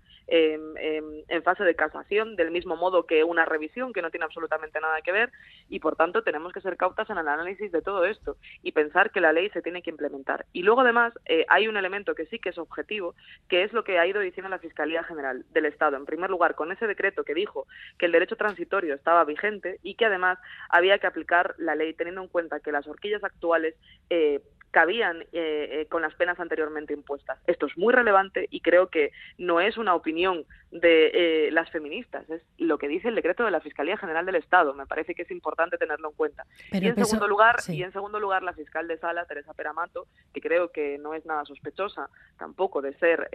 en, 0.77 1.43
fase 1.43 1.63
de 1.63 1.75
casación, 1.75 2.35
del 2.35 2.51
mismo 2.51 2.75
modo 2.75 3.05
que 3.05 3.23
una 3.23 3.45
revisión, 3.45 3.93
que 3.93 4.01
no 4.01 4.11
tiene 4.11 4.25
absolutamente 4.25 4.79
nada 4.79 5.01
que 5.01 5.11
ver, 5.11 5.31
y 5.69 5.79
por 5.79 5.95
tanto 5.95 6.23
tenemos 6.23 6.53
que 6.53 6.61
ser 6.61 6.77
cautas 6.77 7.09
en 7.09 7.17
el 7.17 7.27
análisis 7.27 7.71
de 7.71 7.81
todo 7.81 8.05
esto 8.05 8.37
y 8.61 8.71
pensar 8.71 9.11
que 9.11 9.21
la 9.21 9.33
ley 9.33 9.49
se 9.49 9.61
tiene 9.61 9.81
que 9.81 9.89
implementar. 9.89 10.45
Y 10.53 10.63
luego 10.63 10.81
además 10.81 11.13
eh, 11.25 11.45
hay 11.49 11.67
un 11.67 11.77
elemento 11.77 12.15
que 12.15 12.25
sí 12.25 12.39
que 12.39 12.49
es 12.49 12.57
objetivo, 12.57 13.15
que 13.47 13.63
es 13.63 13.73
lo 13.73 13.83
que 13.83 13.99
ha 13.99 14.07
ido 14.07 14.19
diciendo 14.19 14.49
la 14.49 14.59
Fiscalía 14.59 15.03
General 15.03 15.45
del 15.51 15.65
Estado. 15.65 15.97
En 15.97 16.05
primer 16.05 16.29
lugar, 16.29 16.55
con 16.55 16.71
ese 16.71 16.87
decreto 16.87 17.23
que 17.23 17.33
dijo 17.33 17.65
que 17.97 18.05
el 18.05 18.11
derecho 18.11 18.35
transitorio 18.35 18.93
estaba 18.95 19.23
vigente 19.23 19.79
y 19.83 19.95
que 19.95 20.05
además 20.05 20.39
había 20.69 20.99
que 20.99 21.07
aplicar 21.07 21.55
la 21.57 21.75
ley 21.75 21.93
teniendo 21.93 22.21
en 22.21 22.27
cuenta 22.27 22.59
que 22.59 22.71
las 22.71 22.87
horquillas 22.87 23.23
actuales 23.23 23.75
eh, 24.09 24.41
cabían 24.71 25.21
eh, 25.21 25.27
eh, 25.33 25.87
con 25.89 26.01
las 26.01 26.13
penas 26.15 26.39
anteriormente 26.39 26.93
impuestas. 26.93 27.39
Esto 27.47 27.65
es 27.65 27.77
muy 27.77 27.93
relevante 27.93 28.47
y 28.51 28.61
creo 28.61 28.87
que 28.87 29.11
no 29.37 29.59
es 29.59 29.77
una 29.77 29.95
opinión 29.95 30.45
de 30.71 31.47
eh, 31.47 31.51
las 31.51 31.71
feministas, 31.71 32.29
es 32.29 32.43
lo 32.59 32.77
que 32.77 32.87
dice 32.87 33.07
el 33.07 33.15
decreto 33.15 33.43
de 33.43 33.49
la 33.49 33.59
Fiscalía 33.59 33.97
General 33.97 34.23
del 34.25 34.35
Estado. 34.35 34.75
Me 34.75 34.85
parece 34.85 35.15
que 35.15 35.23
es 35.23 35.31
importante 35.31 35.79
tenerlo 35.79 36.09
en 36.09 36.15
cuenta. 36.15 36.45
y 36.71 36.85
en 36.85 36.95
segundo 36.95 37.27
lugar, 37.27 37.55
y 37.67 37.81
en 37.81 37.91
segundo 37.91 38.19
lugar, 38.19 38.43
la 38.43 38.53
fiscal 38.53 38.87
de 38.87 38.99
sala 38.99 39.25
Teresa 39.25 39.53
Peramato, 39.55 40.05
que 40.31 40.41
creo 40.41 40.71
que 40.71 40.99
no 40.99 41.15
es 41.15 41.25
nada 41.25 41.43
sospechosa 41.45 42.09
tampoco 42.37 42.83
de 42.83 42.93
ser 42.99 43.29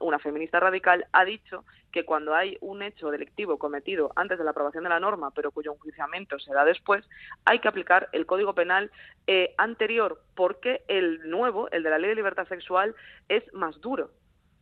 una 0.00 0.18
feminista 0.18 0.58
radical, 0.58 1.06
ha 1.12 1.24
dicho 1.26 1.64
que 1.92 2.04
cuando 2.04 2.34
hay 2.34 2.56
un 2.60 2.82
hecho 2.82 3.10
delictivo 3.10 3.58
cometido 3.58 4.12
antes 4.16 4.38
de 4.38 4.44
la 4.44 4.52
aprobación 4.52 4.84
de 4.84 4.90
la 4.90 5.00
norma, 5.00 5.32
pero 5.32 5.50
cuyo 5.50 5.72
enjuiciamiento 5.72 6.38
se 6.38 6.54
da 6.54 6.64
después, 6.64 7.04
hay 7.44 7.58
que 7.58 7.68
aplicar 7.68 8.08
el 8.12 8.24
Código 8.24 8.54
Penal 8.54 8.90
anterior 9.58 10.20
el 10.88 11.28
nuevo, 11.28 11.70
el 11.70 11.82
de 11.82 11.90
la 11.90 11.98
Ley 11.98 12.10
de 12.10 12.16
Libertad 12.16 12.48
Sexual, 12.48 12.94
es 13.28 13.42
más 13.52 13.80
duro 13.80 14.10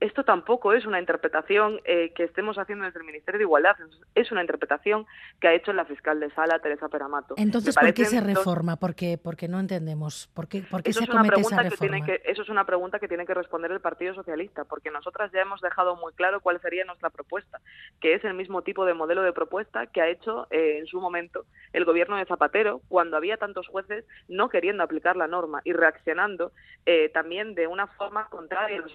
esto 0.00 0.24
tampoco 0.24 0.72
es 0.72 0.86
una 0.86 1.00
interpretación 1.00 1.80
eh, 1.84 2.12
que 2.14 2.24
estemos 2.24 2.56
haciendo 2.56 2.84
desde 2.84 3.00
el 3.00 3.06
Ministerio 3.06 3.38
de 3.38 3.44
Igualdad, 3.44 3.76
es 4.14 4.30
una 4.30 4.42
interpretación 4.42 5.06
que 5.40 5.48
ha 5.48 5.54
hecho 5.54 5.72
la 5.72 5.84
fiscal 5.84 6.20
de 6.20 6.30
sala, 6.30 6.60
Teresa 6.60 6.88
Peramato. 6.88 7.34
Entonces, 7.36 7.74
¿por 7.74 7.92
qué 7.92 8.04
se 8.04 8.20
reforma? 8.20 8.76
Porque, 8.76 9.18
porque 9.18 9.48
no 9.48 9.58
entendemos. 9.58 10.28
¿Por 10.34 10.46
qué, 10.46 10.62
por 10.62 10.82
qué 10.82 10.92
se 10.92 11.04
acomete 11.04 11.40
esa 11.40 11.62
reforma? 11.62 12.04
Que 12.04 12.22
eso 12.24 12.42
es 12.42 12.48
una 12.48 12.64
pregunta 12.64 12.98
que 12.98 13.08
tiene 13.08 13.26
que 13.26 13.34
responder 13.34 13.72
el 13.72 13.80
Partido 13.80 14.14
Socialista, 14.14 14.64
porque 14.64 14.90
nosotras 14.90 15.32
ya 15.32 15.40
hemos 15.40 15.60
dejado 15.60 15.96
muy 15.96 16.12
claro 16.12 16.40
cuál 16.40 16.60
sería 16.60 16.84
nuestra 16.84 17.10
propuesta, 17.10 17.60
que 18.00 18.14
es 18.14 18.24
el 18.24 18.34
mismo 18.34 18.62
tipo 18.62 18.84
de 18.84 18.94
modelo 18.94 19.22
de 19.22 19.32
propuesta 19.32 19.86
que 19.86 20.00
ha 20.00 20.08
hecho 20.08 20.46
eh, 20.50 20.78
en 20.78 20.86
su 20.86 21.00
momento 21.00 21.44
el 21.72 21.84
gobierno 21.84 22.16
de 22.16 22.26
Zapatero, 22.26 22.82
cuando 22.88 23.16
había 23.16 23.36
tantos 23.36 23.66
jueces 23.66 24.04
no 24.28 24.48
queriendo 24.48 24.82
aplicar 24.82 25.16
la 25.16 25.26
norma 25.26 25.60
y 25.64 25.72
reaccionando 25.72 26.52
eh, 26.86 27.10
también 27.10 27.54
de 27.54 27.66
una 27.66 27.86
forma 27.86 28.28
contraria 28.28 28.78
a 28.78 28.82
los 28.82 28.92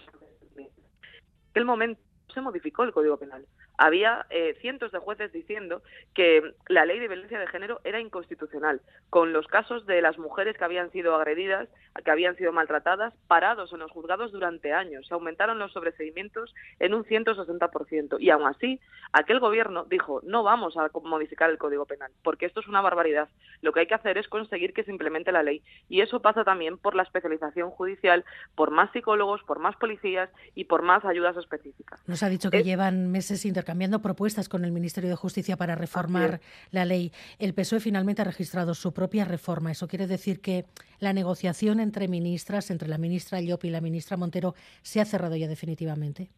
aquel 1.53 1.65
momento 1.65 2.01
se 2.33 2.41
modificó 2.41 2.81
el 2.83 2.91
Código 2.91 3.17
Penal 3.17 3.45
había 3.77 4.25
eh, 4.29 4.55
cientos 4.61 4.91
de 4.91 4.99
jueces 4.99 5.31
diciendo 5.31 5.81
que 6.13 6.53
la 6.67 6.85
ley 6.85 6.99
de 6.99 7.07
violencia 7.07 7.39
de 7.39 7.47
género 7.47 7.81
era 7.83 7.99
inconstitucional, 7.99 8.81
con 9.09 9.33
los 9.33 9.47
casos 9.47 9.85
de 9.85 10.01
las 10.01 10.17
mujeres 10.17 10.57
que 10.57 10.63
habían 10.63 10.91
sido 10.91 11.15
agredidas, 11.15 11.69
que 12.03 12.11
habían 12.11 12.35
sido 12.35 12.51
maltratadas, 12.51 13.13
parados 13.27 13.71
en 13.73 13.79
los 13.79 13.91
juzgados 13.91 14.31
durante 14.31 14.73
años. 14.73 15.07
Se 15.07 15.13
aumentaron 15.13 15.59
los 15.59 15.71
sobreseimientos 15.71 16.53
en 16.79 16.93
un 16.93 17.03
160%. 17.03 18.17
Y 18.19 18.29
aún 18.29 18.47
así, 18.47 18.79
aquel 19.11 19.39
gobierno 19.39 19.85
dijo, 19.85 20.21
no 20.23 20.43
vamos 20.43 20.75
a 20.77 20.89
modificar 21.03 21.49
el 21.49 21.57
Código 21.57 21.85
Penal, 21.85 22.11
porque 22.23 22.45
esto 22.45 22.59
es 22.59 22.67
una 22.67 22.81
barbaridad. 22.81 23.29
Lo 23.61 23.71
que 23.71 23.81
hay 23.81 23.87
que 23.87 23.93
hacer 23.95 24.17
es 24.17 24.27
conseguir 24.27 24.73
que 24.73 24.83
se 24.83 24.91
implemente 24.91 25.31
la 25.31 25.43
ley. 25.43 25.61
Y 25.89 26.01
eso 26.01 26.21
pasa 26.21 26.43
también 26.43 26.77
por 26.77 26.95
la 26.95 27.03
especialización 27.03 27.69
judicial, 27.71 28.25
por 28.55 28.71
más 28.71 28.91
psicólogos, 28.91 29.43
por 29.43 29.59
más 29.59 29.75
policías 29.77 30.29
y 30.55 30.65
por 30.65 30.81
más 30.81 31.05
ayudas 31.05 31.37
específicas. 31.37 31.99
Nos 32.07 32.23
ha 32.23 32.29
dicho 32.29 32.49
que 32.49 32.63
llevan 32.63 33.11
meses 33.11 33.45
cambiando 33.63 34.01
propuestas 34.01 34.49
con 34.49 34.65
el 34.65 34.71
Ministerio 34.71 35.09
de 35.09 35.15
Justicia 35.15 35.57
para 35.57 35.75
reformar 35.75 36.41
la 36.71 36.85
ley. 36.85 37.11
El 37.39 37.53
PSOE 37.53 37.79
finalmente 37.79 38.21
ha 38.21 38.25
registrado 38.25 38.73
su 38.73 38.93
propia 38.93 39.25
reforma. 39.25 39.71
Eso 39.71 39.87
quiere 39.87 40.07
decir 40.07 40.41
que 40.41 40.65
la 40.99 41.13
negociación 41.13 41.79
entre 41.79 42.07
ministras, 42.07 42.71
entre 42.71 42.87
la 42.87 42.97
ministra 42.97 43.41
Llop 43.41 43.65
y 43.65 43.69
la 43.69 43.81
ministra 43.81 44.17
Montero, 44.17 44.55
se 44.81 45.01
ha 45.01 45.05
cerrado 45.05 45.35
ya 45.35 45.47
definitivamente. 45.47 46.31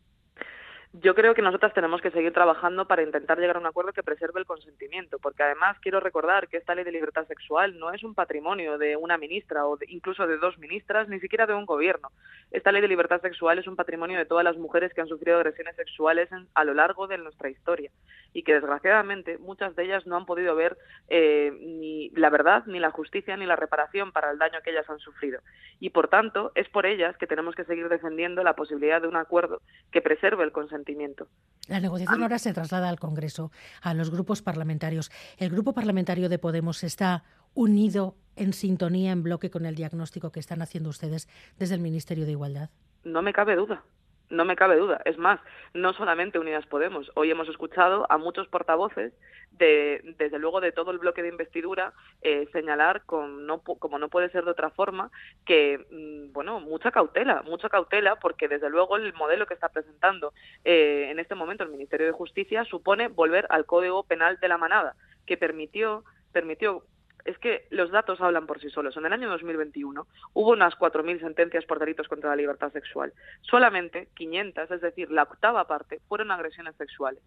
Yo 1.01 1.13
creo 1.13 1.33
que 1.33 1.41
nosotras 1.41 1.73
tenemos 1.73 1.99
que 1.99 2.11
seguir 2.11 2.31
trabajando 2.31 2.87
para 2.87 3.03
intentar 3.03 3.37
llegar 3.37 3.57
a 3.57 3.59
un 3.59 3.65
acuerdo 3.65 3.91
que 3.91 4.01
preserve 4.01 4.39
el 4.39 4.45
consentimiento, 4.45 5.19
porque 5.19 5.43
además 5.43 5.77
quiero 5.81 5.99
recordar 5.99 6.47
que 6.47 6.55
esta 6.55 6.73
ley 6.73 6.85
de 6.85 6.91
libertad 6.91 7.27
sexual 7.27 7.77
no 7.77 7.91
es 7.91 8.01
un 8.03 8.13
patrimonio 8.13 8.77
de 8.77 8.95
una 8.95 9.17
ministra 9.17 9.65
o 9.67 9.77
incluso 9.89 10.25
de 10.25 10.37
dos 10.37 10.57
ministras, 10.57 11.09
ni 11.09 11.19
siquiera 11.19 11.47
de 11.47 11.53
un 11.53 11.65
gobierno. 11.65 12.11
Esta 12.49 12.71
ley 12.71 12.81
de 12.81 12.87
libertad 12.87 13.19
sexual 13.19 13.59
es 13.59 13.67
un 13.67 13.75
patrimonio 13.75 14.17
de 14.17 14.25
todas 14.25 14.45
las 14.45 14.55
mujeres 14.55 14.93
que 14.93 15.01
han 15.01 15.09
sufrido 15.09 15.37
agresiones 15.37 15.75
sexuales 15.75 16.29
a 16.53 16.63
lo 16.63 16.73
largo 16.73 17.07
de 17.07 17.17
nuestra 17.17 17.49
historia 17.49 17.91
y 18.35 18.43
que 18.43 18.53
desgraciadamente 18.53 19.37
muchas 19.37 19.75
de 19.77 19.85
ellas 19.85 20.05
no 20.05 20.17
han 20.17 20.25
podido 20.25 20.55
ver 20.55 20.77
eh, 21.07 21.57
ni 21.57 22.09
la 22.09 22.29
verdad, 22.29 22.65
ni 22.65 22.79
la 22.79 22.91
justicia, 22.91 23.37
ni 23.37 23.45
la 23.45 23.55
reparación 23.55 24.11
para 24.11 24.29
el 24.29 24.37
daño 24.37 24.59
que 24.61 24.71
ellas 24.71 24.89
han 24.89 24.99
sufrido. 24.99 25.39
Y 25.79 25.91
por 25.91 26.09
tanto, 26.09 26.51
es 26.53 26.67
por 26.67 26.85
ellas 26.85 27.15
que 27.17 27.27
tenemos 27.27 27.55
que 27.55 27.63
seguir 27.63 27.87
defendiendo 27.87 28.43
la 28.43 28.53
posibilidad 28.53 29.01
de 29.01 29.07
un 29.07 29.15
acuerdo 29.15 29.61
que 29.89 30.01
preserve 30.01 30.43
el 30.43 30.51
consentimiento 30.51 31.29
la 31.67 31.79
negociación 31.79 32.21
ahora 32.21 32.37
se 32.37 32.53
traslada 32.53 32.89
al 32.89 32.99
Congreso, 32.99 33.51
a 33.81 33.93
los 33.93 34.11
grupos 34.11 34.41
parlamentarios. 34.41 35.11
¿El 35.37 35.49
grupo 35.49 35.73
parlamentario 35.73 36.29
de 36.29 36.37
Podemos 36.37 36.83
está 36.83 37.23
unido 37.53 38.15
en 38.35 38.53
sintonía, 38.53 39.11
en 39.11 39.23
bloque 39.23 39.49
con 39.49 39.65
el 39.65 39.75
diagnóstico 39.75 40.31
que 40.31 40.39
están 40.39 40.61
haciendo 40.61 40.89
ustedes 40.89 41.27
desde 41.57 41.75
el 41.75 41.81
Ministerio 41.81 42.25
de 42.25 42.31
Igualdad? 42.31 42.69
No 43.03 43.21
me 43.21 43.33
cabe 43.33 43.55
duda. 43.55 43.83
No 44.29 44.45
me 44.45 44.55
cabe 44.55 44.77
duda. 44.77 45.01
Es 45.05 45.17
más, 45.17 45.39
no 45.73 45.93
solamente 45.93 46.39
Unidas 46.39 46.65
Podemos. 46.65 47.11
Hoy 47.15 47.29
hemos 47.29 47.47
escuchado 47.47 48.05
a 48.09 48.17
muchos 48.17 48.47
portavoces, 48.47 49.13
de, 49.51 50.15
desde 50.17 50.39
luego 50.39 50.61
de 50.61 50.71
todo 50.71 50.91
el 50.91 50.97
bloque 50.97 51.21
de 51.21 51.29
investidura, 51.29 51.93
eh, 52.21 52.47
señalar, 52.51 53.03
con 53.05 53.45
no, 53.45 53.59
como 53.61 53.99
no 53.99 54.09
puede 54.09 54.29
ser 54.29 54.43
de 54.43 54.51
otra 54.51 54.69
forma, 54.71 55.11
que, 55.45 55.85
mm, 55.91 56.33
bueno, 56.33 56.59
mucha 56.59 56.91
cautela, 56.91 57.43
mucha 57.43 57.69
cautela, 57.69 58.17
porque 58.17 58.47
desde 58.47 58.69
luego 58.69 58.97
el 58.97 59.13
modelo 59.13 59.45
que 59.45 59.53
está 59.53 59.69
presentando 59.69 60.33
eh, 60.63 61.07
en 61.09 61.19
este 61.19 61.35
momento 61.35 61.63
el 61.63 61.69
Ministerio 61.69 62.07
de 62.07 62.11
Justicia 62.11 62.65
supone 62.65 63.07
volver 63.07 63.45
al 63.49 63.65
Código 63.65 64.03
Penal 64.03 64.39
de 64.39 64.47
la 64.47 64.57
Manada, 64.57 64.95
que 65.25 65.37
permitió 65.37 66.03
permitió 66.35 66.83
es 67.25 67.37
que 67.39 67.67
los 67.71 67.91
datos 67.91 68.21
hablan 68.21 68.45
por 68.45 68.61
sí 68.61 68.69
solos. 68.69 68.95
En 68.95 69.05
el 69.05 69.13
año 69.13 69.29
2021 69.29 70.07
hubo 70.33 70.51
unas 70.51 70.75
4.000 70.75 71.19
sentencias 71.19 71.65
por 71.65 71.79
delitos 71.79 72.07
contra 72.07 72.29
la 72.29 72.35
libertad 72.35 72.71
sexual. 72.71 73.13
Solamente 73.41 74.07
500, 74.15 74.71
es 74.71 74.81
decir, 74.81 75.11
la 75.11 75.23
octava 75.23 75.65
parte, 75.65 75.99
fueron 76.07 76.31
agresiones 76.31 76.75
sexuales. 76.75 77.21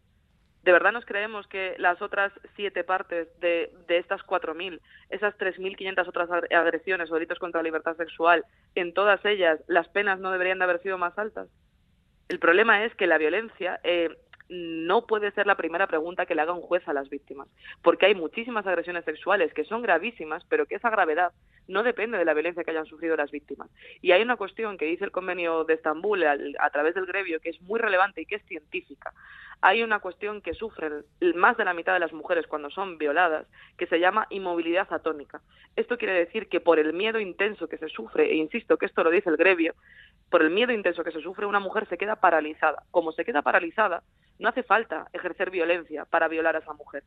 ¿De 0.62 0.73
verdad 0.73 0.93
nos 0.93 1.05
creemos 1.05 1.47
que 1.49 1.75
las 1.78 2.00
otras 2.02 2.33
siete 2.55 2.85
partes 2.85 3.28
de, 3.40 3.73
de 3.87 3.99
estas 3.99 4.21
4.000, 4.23 4.81
esas 5.09 5.37
3.500 5.38 6.09
otras 6.09 6.31
agresiones 6.31 7.11
o 7.11 7.14
delitos 7.14 7.38
contra 7.38 7.61
la 7.61 7.64
libertad 7.64 7.97
sexual, 7.97 8.45
en 8.75 8.93
todas 8.93 9.25
ellas 9.25 9.61
las 9.67 9.88
penas 9.88 10.21
no 10.21 10.31
deberían 10.31 10.59
de 10.59 10.64
haber 10.64 10.81
sido 10.83 10.99
más 10.99 11.19
altas? 11.19 11.49
El 12.28 12.38
problema 12.38 12.85
es 12.85 12.95
que 12.95 13.07
la 13.07 13.19
violencia 13.19 13.81
eh, 13.83 14.11
no 14.49 15.07
puede 15.07 15.31
ser 15.33 15.47
la 15.47 15.57
primera 15.57 15.87
pregunta 15.87 16.26
que 16.26 16.35
le 16.35 16.43
haga 16.43 16.52
un 16.52 16.62
juez 16.62 16.87
a 16.88 16.93
las 16.93 17.09
víctimas, 17.11 17.49
porque 17.83 18.07
hay 18.07 18.14
muchísimas 18.14 18.67
agresiones 18.67 19.05
sexuales 19.05 19.52
que 19.52 19.64
son 19.64 19.83
gravísimas, 19.83 20.45
pero 20.49 20.67
que 20.67 20.76
esa 20.76 20.90
gravedad 20.90 21.33
no 21.67 21.83
depende 21.83 22.17
de 22.17 22.25
la 22.25 22.35
violencia 22.35 22.64
que 22.64 22.71
hayan 22.71 22.87
sufrido 22.87 23.17
las 23.17 23.31
víctimas. 23.31 23.69
Y 24.00 24.12
hay 24.12 24.23
una 24.23 24.37
cuestión 24.37 24.78
que 24.78 24.87
dice 24.87 25.05
el 25.05 25.11
convenio 25.11 25.64
de 25.64 25.75
Estambul 25.75 26.25
a 26.25 26.71
través 26.71 26.95
del 26.95 27.07
grevio 27.07 27.40
que 27.40 27.50
es 27.50 27.61
muy 27.62 27.78
relevante 27.78 28.23
y 28.23 28.26
que 28.26 28.37
es 28.37 28.43
científica. 28.47 29.12
Hay 29.60 29.82
una 29.82 29.98
cuestión 29.98 30.40
que 30.40 30.54
sufren 30.54 31.04
más 31.34 31.56
de 31.56 31.64
la 31.64 31.74
mitad 31.74 31.92
de 31.92 31.98
las 31.98 32.12
mujeres 32.12 32.46
cuando 32.46 32.70
son 32.70 32.96
violadas, 32.96 33.46
que 33.76 33.86
se 33.86 33.98
llama 33.98 34.26
inmovilidad 34.30 34.86
atónica. 34.92 35.40
Esto 35.74 35.98
quiere 35.98 36.14
decir 36.14 36.48
que 36.48 36.60
por 36.60 36.78
el 36.78 36.92
miedo 36.92 37.18
intenso 37.18 37.68
que 37.68 37.78
se 37.78 37.88
sufre, 37.88 38.30
e 38.30 38.36
insisto 38.36 38.76
que 38.76 38.86
esto 38.86 39.02
lo 39.02 39.10
dice 39.10 39.30
el 39.30 39.36
grevio, 39.36 39.74
por 40.30 40.42
el 40.42 40.50
miedo 40.50 40.72
intenso 40.72 41.02
que 41.02 41.10
se 41.10 41.20
sufre, 41.20 41.46
una 41.46 41.58
mujer 41.58 41.88
se 41.88 41.98
queda 41.98 42.16
paralizada. 42.16 42.84
Como 42.92 43.10
se 43.12 43.24
queda 43.24 43.42
paralizada, 43.42 44.02
no 44.38 44.48
hace 44.48 44.62
falta 44.62 45.08
ejercer 45.12 45.50
violencia 45.50 46.04
para 46.04 46.28
violar 46.28 46.54
a 46.54 46.60
esa 46.60 46.72
mujer. 46.74 47.02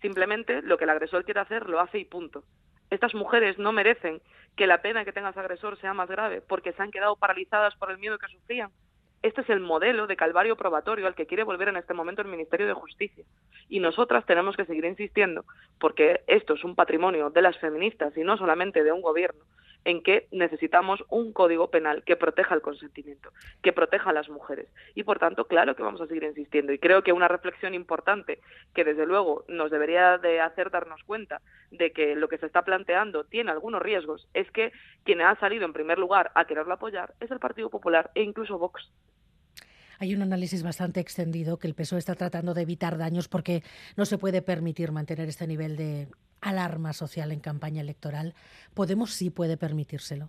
Simplemente 0.00 0.62
lo 0.62 0.78
que 0.78 0.84
el 0.84 0.90
agresor 0.90 1.24
quiere 1.24 1.40
hacer 1.40 1.68
lo 1.68 1.78
hace 1.78 1.98
y 1.98 2.04
punto. 2.06 2.44
Estas 2.90 3.14
mujeres 3.14 3.58
no 3.58 3.72
merecen 3.72 4.20
que 4.56 4.66
la 4.66 4.82
pena 4.82 5.04
que 5.04 5.12
tenga 5.12 5.30
ese 5.30 5.40
agresor 5.40 5.78
sea 5.78 5.94
más 5.94 6.08
grave 6.08 6.40
porque 6.40 6.72
se 6.72 6.82
han 6.82 6.90
quedado 6.90 7.16
paralizadas 7.16 7.74
por 7.76 7.90
el 7.90 7.98
miedo 7.98 8.18
que 8.18 8.28
sufrían. 8.28 8.70
Este 9.22 9.42
es 9.42 9.50
el 9.50 9.60
modelo 9.60 10.08
de 10.08 10.16
calvario 10.16 10.56
probatorio 10.56 11.06
al 11.06 11.14
que 11.14 11.26
quiere 11.26 11.44
volver 11.44 11.68
en 11.68 11.76
este 11.76 11.94
momento 11.94 12.22
el 12.22 12.28
Ministerio 12.28 12.66
de 12.66 12.72
Justicia. 12.72 13.24
Y 13.68 13.78
nosotras 13.78 14.26
tenemos 14.26 14.56
que 14.56 14.64
seguir 14.64 14.84
insistiendo 14.84 15.44
porque 15.78 16.22
esto 16.26 16.54
es 16.54 16.64
un 16.64 16.74
patrimonio 16.74 17.30
de 17.30 17.42
las 17.42 17.56
feministas 17.58 18.16
y 18.16 18.24
no 18.24 18.36
solamente 18.36 18.82
de 18.82 18.90
un 18.90 19.00
gobierno 19.00 19.44
en 19.84 20.02
que 20.02 20.28
necesitamos 20.30 21.04
un 21.08 21.32
código 21.32 21.70
penal 21.70 22.02
que 22.04 22.16
proteja 22.16 22.54
el 22.54 22.62
consentimiento, 22.62 23.30
que 23.62 23.72
proteja 23.72 24.10
a 24.10 24.12
las 24.12 24.28
mujeres. 24.28 24.68
Y 24.94 25.04
por 25.04 25.18
tanto, 25.18 25.46
claro 25.46 25.74
que 25.74 25.82
vamos 25.82 26.00
a 26.00 26.06
seguir 26.06 26.24
insistiendo. 26.24 26.72
Y 26.72 26.78
creo 26.78 27.02
que 27.02 27.12
una 27.12 27.28
reflexión 27.28 27.74
importante 27.74 28.40
que 28.74 28.84
desde 28.84 29.06
luego 29.06 29.44
nos 29.48 29.70
debería 29.70 30.18
de 30.18 30.40
hacer 30.40 30.70
darnos 30.70 31.02
cuenta 31.04 31.40
de 31.70 31.92
que 31.92 32.14
lo 32.14 32.28
que 32.28 32.38
se 32.38 32.46
está 32.46 32.62
planteando 32.62 33.24
tiene 33.24 33.50
algunos 33.50 33.82
riesgos 33.82 34.28
es 34.34 34.50
que 34.50 34.72
quien 35.04 35.20
ha 35.20 35.34
salido 35.36 35.64
en 35.64 35.72
primer 35.72 35.98
lugar 35.98 36.30
a 36.34 36.44
quererlo 36.44 36.74
apoyar 36.74 37.14
es 37.20 37.30
el 37.30 37.40
Partido 37.40 37.70
Popular 37.70 38.10
e 38.14 38.22
incluso 38.22 38.58
Vox. 38.58 38.90
Hay 40.02 40.16
un 40.16 40.22
análisis 40.22 40.64
bastante 40.64 40.98
extendido 40.98 41.60
que 41.60 41.68
el 41.68 41.76
PSOE 41.76 42.00
está 42.00 42.16
tratando 42.16 42.54
de 42.54 42.62
evitar 42.62 42.98
daños 42.98 43.28
porque 43.28 43.62
no 43.96 44.04
se 44.04 44.18
puede 44.18 44.42
permitir 44.42 44.90
mantener 44.90 45.28
este 45.28 45.46
nivel 45.46 45.76
de 45.76 46.08
alarma 46.40 46.92
social 46.92 47.30
en 47.30 47.38
campaña 47.38 47.82
electoral. 47.82 48.34
¿Podemos 48.74 49.12
sí 49.12 49.30
puede 49.30 49.56
permitírselo? 49.56 50.28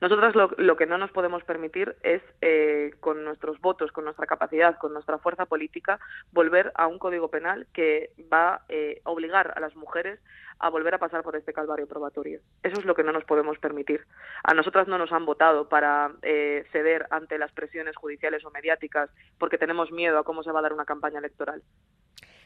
Nosotras 0.00 0.34
lo, 0.34 0.76
que 0.76 0.86
no 0.86 0.96
nos 0.96 1.12
podemos 1.12 1.44
permitir 1.44 1.94
es, 2.02 2.22
eh, 2.40 2.94
con 3.00 3.22
nuestros 3.22 3.60
votos, 3.60 3.92
con 3.92 4.04
nuestra 4.04 4.26
capacidad, 4.26 4.78
con 4.78 4.94
nuestra 4.94 5.18
fuerza 5.18 5.44
política, 5.44 6.00
volver 6.32 6.72
a 6.74 6.86
un 6.86 6.98
código 6.98 7.28
penal 7.28 7.66
que 7.74 8.12
va 8.32 8.54
a 8.54 8.62
eh, 8.70 9.02
obligar 9.04 9.52
a 9.54 9.60
las 9.60 9.76
mujeres 9.76 10.18
a 10.58 10.70
volver 10.70 10.94
a 10.94 10.98
pasar 10.98 11.22
por 11.22 11.36
este 11.36 11.52
calvario 11.52 11.86
probatorio. 11.86 12.40
Eso 12.62 12.78
es 12.78 12.84
lo 12.84 12.94
que 12.94 13.02
no 13.02 13.12
nos 13.12 13.24
podemos 13.24 13.58
permitir. 13.58 14.06
A 14.44 14.54
nosotras 14.54 14.88
no 14.88 14.98
nos 14.98 15.12
han 15.12 15.26
votado 15.26 15.68
para 15.68 16.12
eh, 16.22 16.64
ceder 16.72 17.06
ante 17.10 17.38
las 17.38 17.52
presiones 17.52 17.96
judiciales 17.96 18.44
o 18.44 18.50
mediáticas 18.50 19.10
porque 19.38 19.58
tenemos 19.58 19.90
miedo 19.92 20.18
a 20.18 20.24
cómo 20.24 20.42
se 20.42 20.52
va 20.52 20.60
a 20.60 20.62
dar 20.62 20.72
una 20.72 20.84
campaña 20.84 21.18
electoral. 21.18 21.62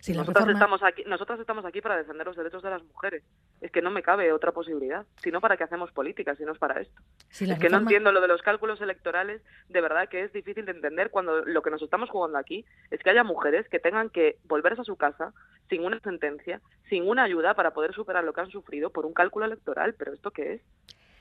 nosotras, 0.08 0.48
estamos 0.48 0.82
aquí, 0.82 1.04
nosotras 1.06 1.40
estamos 1.40 1.64
aquí 1.64 1.80
para 1.80 1.96
defender 1.96 2.26
los 2.26 2.36
derechos 2.36 2.62
de 2.62 2.70
las 2.70 2.82
mujeres. 2.82 3.24
Es 3.60 3.70
que 3.70 3.82
no 3.82 3.90
me 3.90 4.02
cabe 4.02 4.32
otra 4.32 4.52
posibilidad. 4.52 5.04
sino 5.16 5.40
¿para 5.40 5.56
qué 5.56 5.64
hacemos 5.64 5.92
política 5.92 6.34
si 6.34 6.44
no 6.44 6.52
es 6.52 6.58
para 6.58 6.80
esto? 6.80 7.00
es 7.30 7.58
que 7.58 7.68
no 7.68 7.78
entiendo 7.78 8.12
lo 8.12 8.20
de 8.20 8.28
los 8.28 8.42
cálculos 8.42 8.80
electorales. 8.80 9.42
De 9.68 9.80
verdad 9.80 10.08
que 10.08 10.22
es 10.22 10.32
difícil 10.32 10.64
de 10.64 10.72
entender 10.72 11.10
cuando 11.10 11.44
lo 11.44 11.62
que 11.62 11.70
nos 11.70 11.82
estamos 11.82 12.10
jugando 12.10 12.38
aquí 12.38 12.64
es 12.90 13.02
que 13.02 13.10
haya 13.10 13.24
mujeres 13.24 13.68
que 13.68 13.78
tengan 13.78 14.10
que 14.10 14.38
volverse 14.44 14.82
a 14.82 14.84
su 14.84 14.96
casa 14.96 15.32
sin 15.68 15.84
una 15.84 16.00
sentencia, 16.00 16.60
sin 16.88 17.08
una 17.08 17.24
ayuda 17.24 17.54
para 17.54 17.72
poder 17.72 17.94
superar 17.94 18.24
lo 18.24 18.32
que 18.32 18.40
han 18.40 18.50
sufrido 18.50 18.90
por 18.90 19.06
un 19.06 19.12
cálculo 19.12 19.46
electoral. 19.46 19.94
¿Pero 19.94 20.12
esto 20.12 20.30
qué 20.30 20.54
es? 20.54 20.60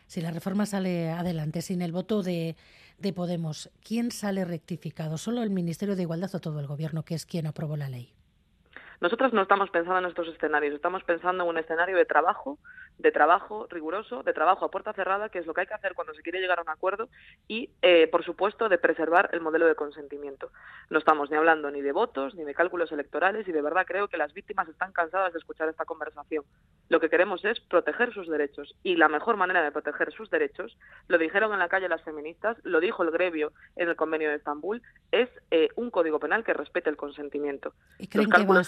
Si 0.07 0.21
la 0.21 0.31
reforma 0.31 0.65
sale 0.65 1.09
adelante 1.09 1.61
sin 1.61 1.81
el 1.81 1.91
voto 1.91 2.21
de, 2.21 2.55
de 2.99 3.13
Podemos. 3.13 3.69
¿Quién 3.83 4.11
sale 4.11 4.45
rectificado? 4.45 5.17
¿Solo 5.17 5.43
el 5.43 5.49
Ministerio 5.49 5.95
de 5.95 6.03
Igualdad 6.03 6.33
o 6.35 6.39
todo 6.39 6.59
el 6.59 6.67
Gobierno, 6.67 7.03
que 7.03 7.15
es 7.15 7.25
quien 7.25 7.47
aprobó 7.47 7.75
la 7.77 7.89
ley? 7.89 8.14
Nosotros 9.01 9.33
no 9.33 9.41
estamos 9.41 9.69
pensando 9.69 9.99
en 9.99 10.05
estos 10.05 10.27
escenarios, 10.27 10.73
estamos 10.73 11.03
pensando 11.03 11.43
en 11.43 11.49
un 11.49 11.57
escenario 11.57 11.97
de 11.97 12.05
trabajo 12.05 12.57
de 12.97 13.11
trabajo 13.11 13.67
riguroso, 13.69 14.23
de 14.23 14.33
trabajo 14.33 14.65
a 14.65 14.71
puerta 14.71 14.93
cerrada, 14.93 15.29
que 15.29 15.39
es 15.39 15.45
lo 15.45 15.53
que 15.53 15.61
hay 15.61 15.67
que 15.67 15.73
hacer 15.73 15.93
cuando 15.93 16.13
se 16.13 16.21
quiere 16.21 16.39
llegar 16.39 16.59
a 16.59 16.61
un 16.61 16.69
acuerdo, 16.69 17.09
y, 17.47 17.69
eh, 17.81 18.07
por 18.07 18.23
supuesto, 18.23 18.69
de 18.69 18.77
preservar 18.77 19.29
el 19.33 19.41
modelo 19.41 19.67
de 19.67 19.75
consentimiento. 19.75 20.51
No 20.89 20.99
estamos 20.99 21.29
ni 21.29 21.37
hablando 21.37 21.69
ni 21.71 21.81
de 21.81 21.91
votos, 21.91 22.35
ni 22.35 22.43
de 22.43 22.53
cálculos 22.53 22.91
electorales, 22.91 23.47
y 23.47 23.51
de 23.51 23.61
verdad 23.61 23.85
creo 23.85 24.07
que 24.07 24.17
las 24.17 24.33
víctimas 24.33 24.67
están 24.69 24.93
cansadas 24.93 25.33
de 25.33 25.39
escuchar 25.39 25.67
esta 25.67 25.85
conversación. 25.85 26.43
Lo 26.89 26.99
que 26.99 27.09
queremos 27.09 27.43
es 27.43 27.59
proteger 27.59 28.13
sus 28.13 28.29
derechos, 28.29 28.75
y 28.83 28.95
la 28.95 29.09
mejor 29.09 29.35
manera 29.35 29.61
de 29.61 29.71
proteger 29.71 30.13
sus 30.13 30.29
derechos, 30.29 30.77
lo 31.07 31.17
dijeron 31.17 31.51
en 31.53 31.59
la 31.59 31.69
calle 31.69 31.89
las 31.89 32.03
feministas, 32.03 32.57
lo 32.63 32.79
dijo 32.79 33.03
el 33.03 33.11
grevio 33.11 33.51
en 33.75 33.89
el 33.89 33.95
convenio 33.95 34.29
de 34.29 34.35
Estambul, 34.35 34.81
es 35.11 35.29
eh, 35.51 35.69
un 35.75 35.89
código 35.91 36.19
penal 36.19 36.43
que 36.43 36.53
respete 36.53 36.89
el 36.89 36.97
consentimiento. 36.97 37.73
Los 38.13 38.27
cálculos 38.27 38.67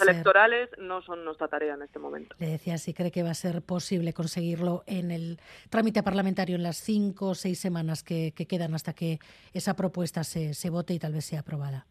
no 0.77 1.01
son 1.01 1.23
nuestra 1.25 1.47
tarea 1.47 1.73
en 1.73 1.81
este 1.81 1.99
momento. 1.99 2.35
Le 2.39 2.47
decía 2.47 2.77
si 2.77 2.93
cree 2.93 3.11
que 3.11 3.23
va 3.23 3.31
a 3.31 3.35
ser 3.35 3.61
posible 3.61 4.13
conseguirlo 4.13 4.83
en 4.85 5.11
el 5.11 5.39
trámite 5.69 6.03
parlamentario 6.03 6.55
en 6.55 6.63
las 6.63 6.77
cinco 6.77 7.29
o 7.29 7.35
seis 7.35 7.59
semanas 7.59 8.03
que, 8.03 8.33
quedan 8.33 8.73
hasta 8.75 8.93
que 8.93 9.19
esa 9.53 9.75
propuesta 9.75 10.23
se 10.23 10.69
vote 10.69 10.93
y 10.93 10.99
tal 10.99 11.13
vez 11.13 11.25
sea 11.25 11.41
aprobada 11.41 11.85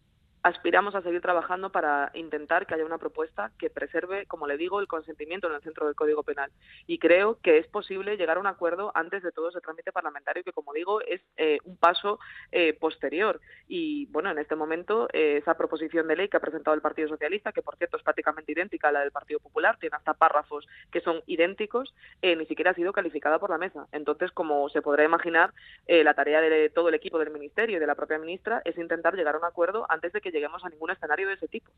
aspiramos 0.47 0.95
a 0.95 1.03
seguir 1.03 1.21
trabajando 1.21 1.71
para 1.71 2.13
intentar 2.15 2.67
que 2.67 2.75
haya 2.75 2.85
una 2.85 2.99
propuesta 2.99 3.51
que 3.59 3.69
preserve, 3.69 4.27
como 4.27 4.47
le 4.47 4.57
digo, 4.57 4.79
el 4.79 4.87
consentimiento 4.87 5.49
en 5.49 5.55
el 5.55 5.61
centro 5.63 5.87
del 5.87 5.97
Código 5.97 6.23
Penal. 6.23 6.53
Y 6.87 7.01
creo 7.01 7.41
que 7.43 7.59
es 7.59 7.67
posible 7.67 8.17
llegar 8.17 8.37
a 8.37 8.41
un 8.41 8.47
acuerdo 8.47 8.93
antes 8.95 9.25
de 9.25 9.33
todo 9.33 9.49
ese 9.49 9.61
trámite 9.61 9.91
parlamentario, 9.91 10.45
que, 10.45 10.53
como 10.53 10.73
digo, 10.73 11.01
es 11.01 11.21
eh, 11.37 11.59
un 11.65 11.77
paso 11.77 12.21
eh, 12.53 12.75
posterior. 12.75 13.41
Y, 13.67 14.07
bueno, 14.07 14.31
en 14.31 14.39
este 14.39 14.55
momento, 14.55 15.09
eh, 15.13 15.39
esa 15.39 15.57
proposición 15.57 16.07
de 16.07 16.15
ley 16.15 16.29
que 16.29 16.37
ha 16.37 16.41
presentado 16.41 16.77
el 16.77 16.81
Partido 16.81 17.09
Socialista, 17.09 17.51
que, 17.51 17.63
por 17.63 17.77
cierto, 17.77 17.97
es 17.97 18.05
prácticamente 18.05 18.53
idéntica 18.53 18.91
a 18.91 18.93
la 18.93 19.01
del 19.01 19.11
Partido 19.11 19.41
Popular, 19.41 19.79
tiene 19.81 19.97
hasta 19.97 20.15
párrafos 20.15 20.65
que 20.93 21.01
son 21.01 21.23
idénticos, 21.27 21.93
ni 22.23 22.47
siquiera 22.47 22.71
ha 22.71 22.75
sido 22.75 22.93
calificada 22.93 23.41
por 23.41 23.51
la 23.51 23.59
mesa. 23.59 23.89
Entonces, 23.91 24.31
como 24.31 24.69
se 24.69 24.81
podrá 24.81 25.03
imaginar, 25.05 25.53
la 25.89 26.15
tarea 26.15 26.41
de 26.41 26.71
todo 26.71 26.89
el 26.89 26.95
equipo 26.95 27.19
del 27.19 27.31
Ministerio 27.31 27.79
y 27.79 27.81
de 27.81 27.87
la 27.87 27.95
propia 27.97 28.19
ministra 28.19 28.63
es 28.65 28.79
intentar 28.79 29.17
llegar 29.17 29.35
a 29.35 29.39
un 29.39 29.45
acuerdo 29.45 29.87
antes 29.89 30.13
de 30.13 30.21
que 30.21 30.36
lleguemos 30.37 30.65
a 30.65 30.69
ningún 30.69 30.91
escenario 30.91 31.29
de 31.29 31.35
ese 31.35 31.49
tipo, 31.49 31.71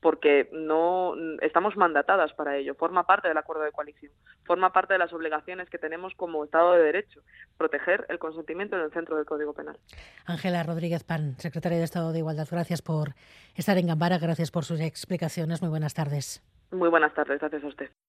porque 0.00 0.48
no 0.52 1.14
estamos 1.42 1.76
mandatadas 1.76 2.32
para 2.32 2.56
ello, 2.56 2.74
forma 2.74 3.04
parte 3.04 3.28
del 3.28 3.36
acuerdo 3.36 3.62
de 3.62 3.72
coalición, 3.72 4.12
forma 4.44 4.72
parte 4.72 4.94
de 4.94 4.98
las 4.98 5.12
obligaciones 5.12 5.68
que 5.68 5.78
tenemos 5.78 6.14
como 6.14 6.44
Estado 6.44 6.72
de 6.72 6.82
Derecho, 6.82 7.20
proteger 7.58 8.06
el 8.08 8.18
consentimiento 8.18 8.76
en 8.76 8.82
el 8.82 8.92
centro 8.92 9.16
del 9.16 9.26
Código 9.26 9.52
Penal. 9.52 9.78
Ángela 10.26 10.62
Rodríguez 10.62 11.04
Pan, 11.04 11.36
secretaria 11.38 11.78
de 11.78 11.84
Estado 11.84 12.12
de 12.12 12.20
Igualdad, 12.20 12.48
gracias 12.50 12.82
por 12.82 13.14
estar 13.54 13.76
en 13.78 13.88
Gambara, 13.88 14.18
gracias 14.18 14.50
por 14.50 14.64
sus 14.64 14.80
explicaciones, 14.80 15.60
muy 15.60 15.70
buenas 15.70 15.94
tardes. 15.94 16.42
Muy 16.70 16.88
buenas 16.88 17.14
tardes, 17.14 17.40
gracias 17.40 17.62
a 17.62 17.66
usted. 17.66 17.90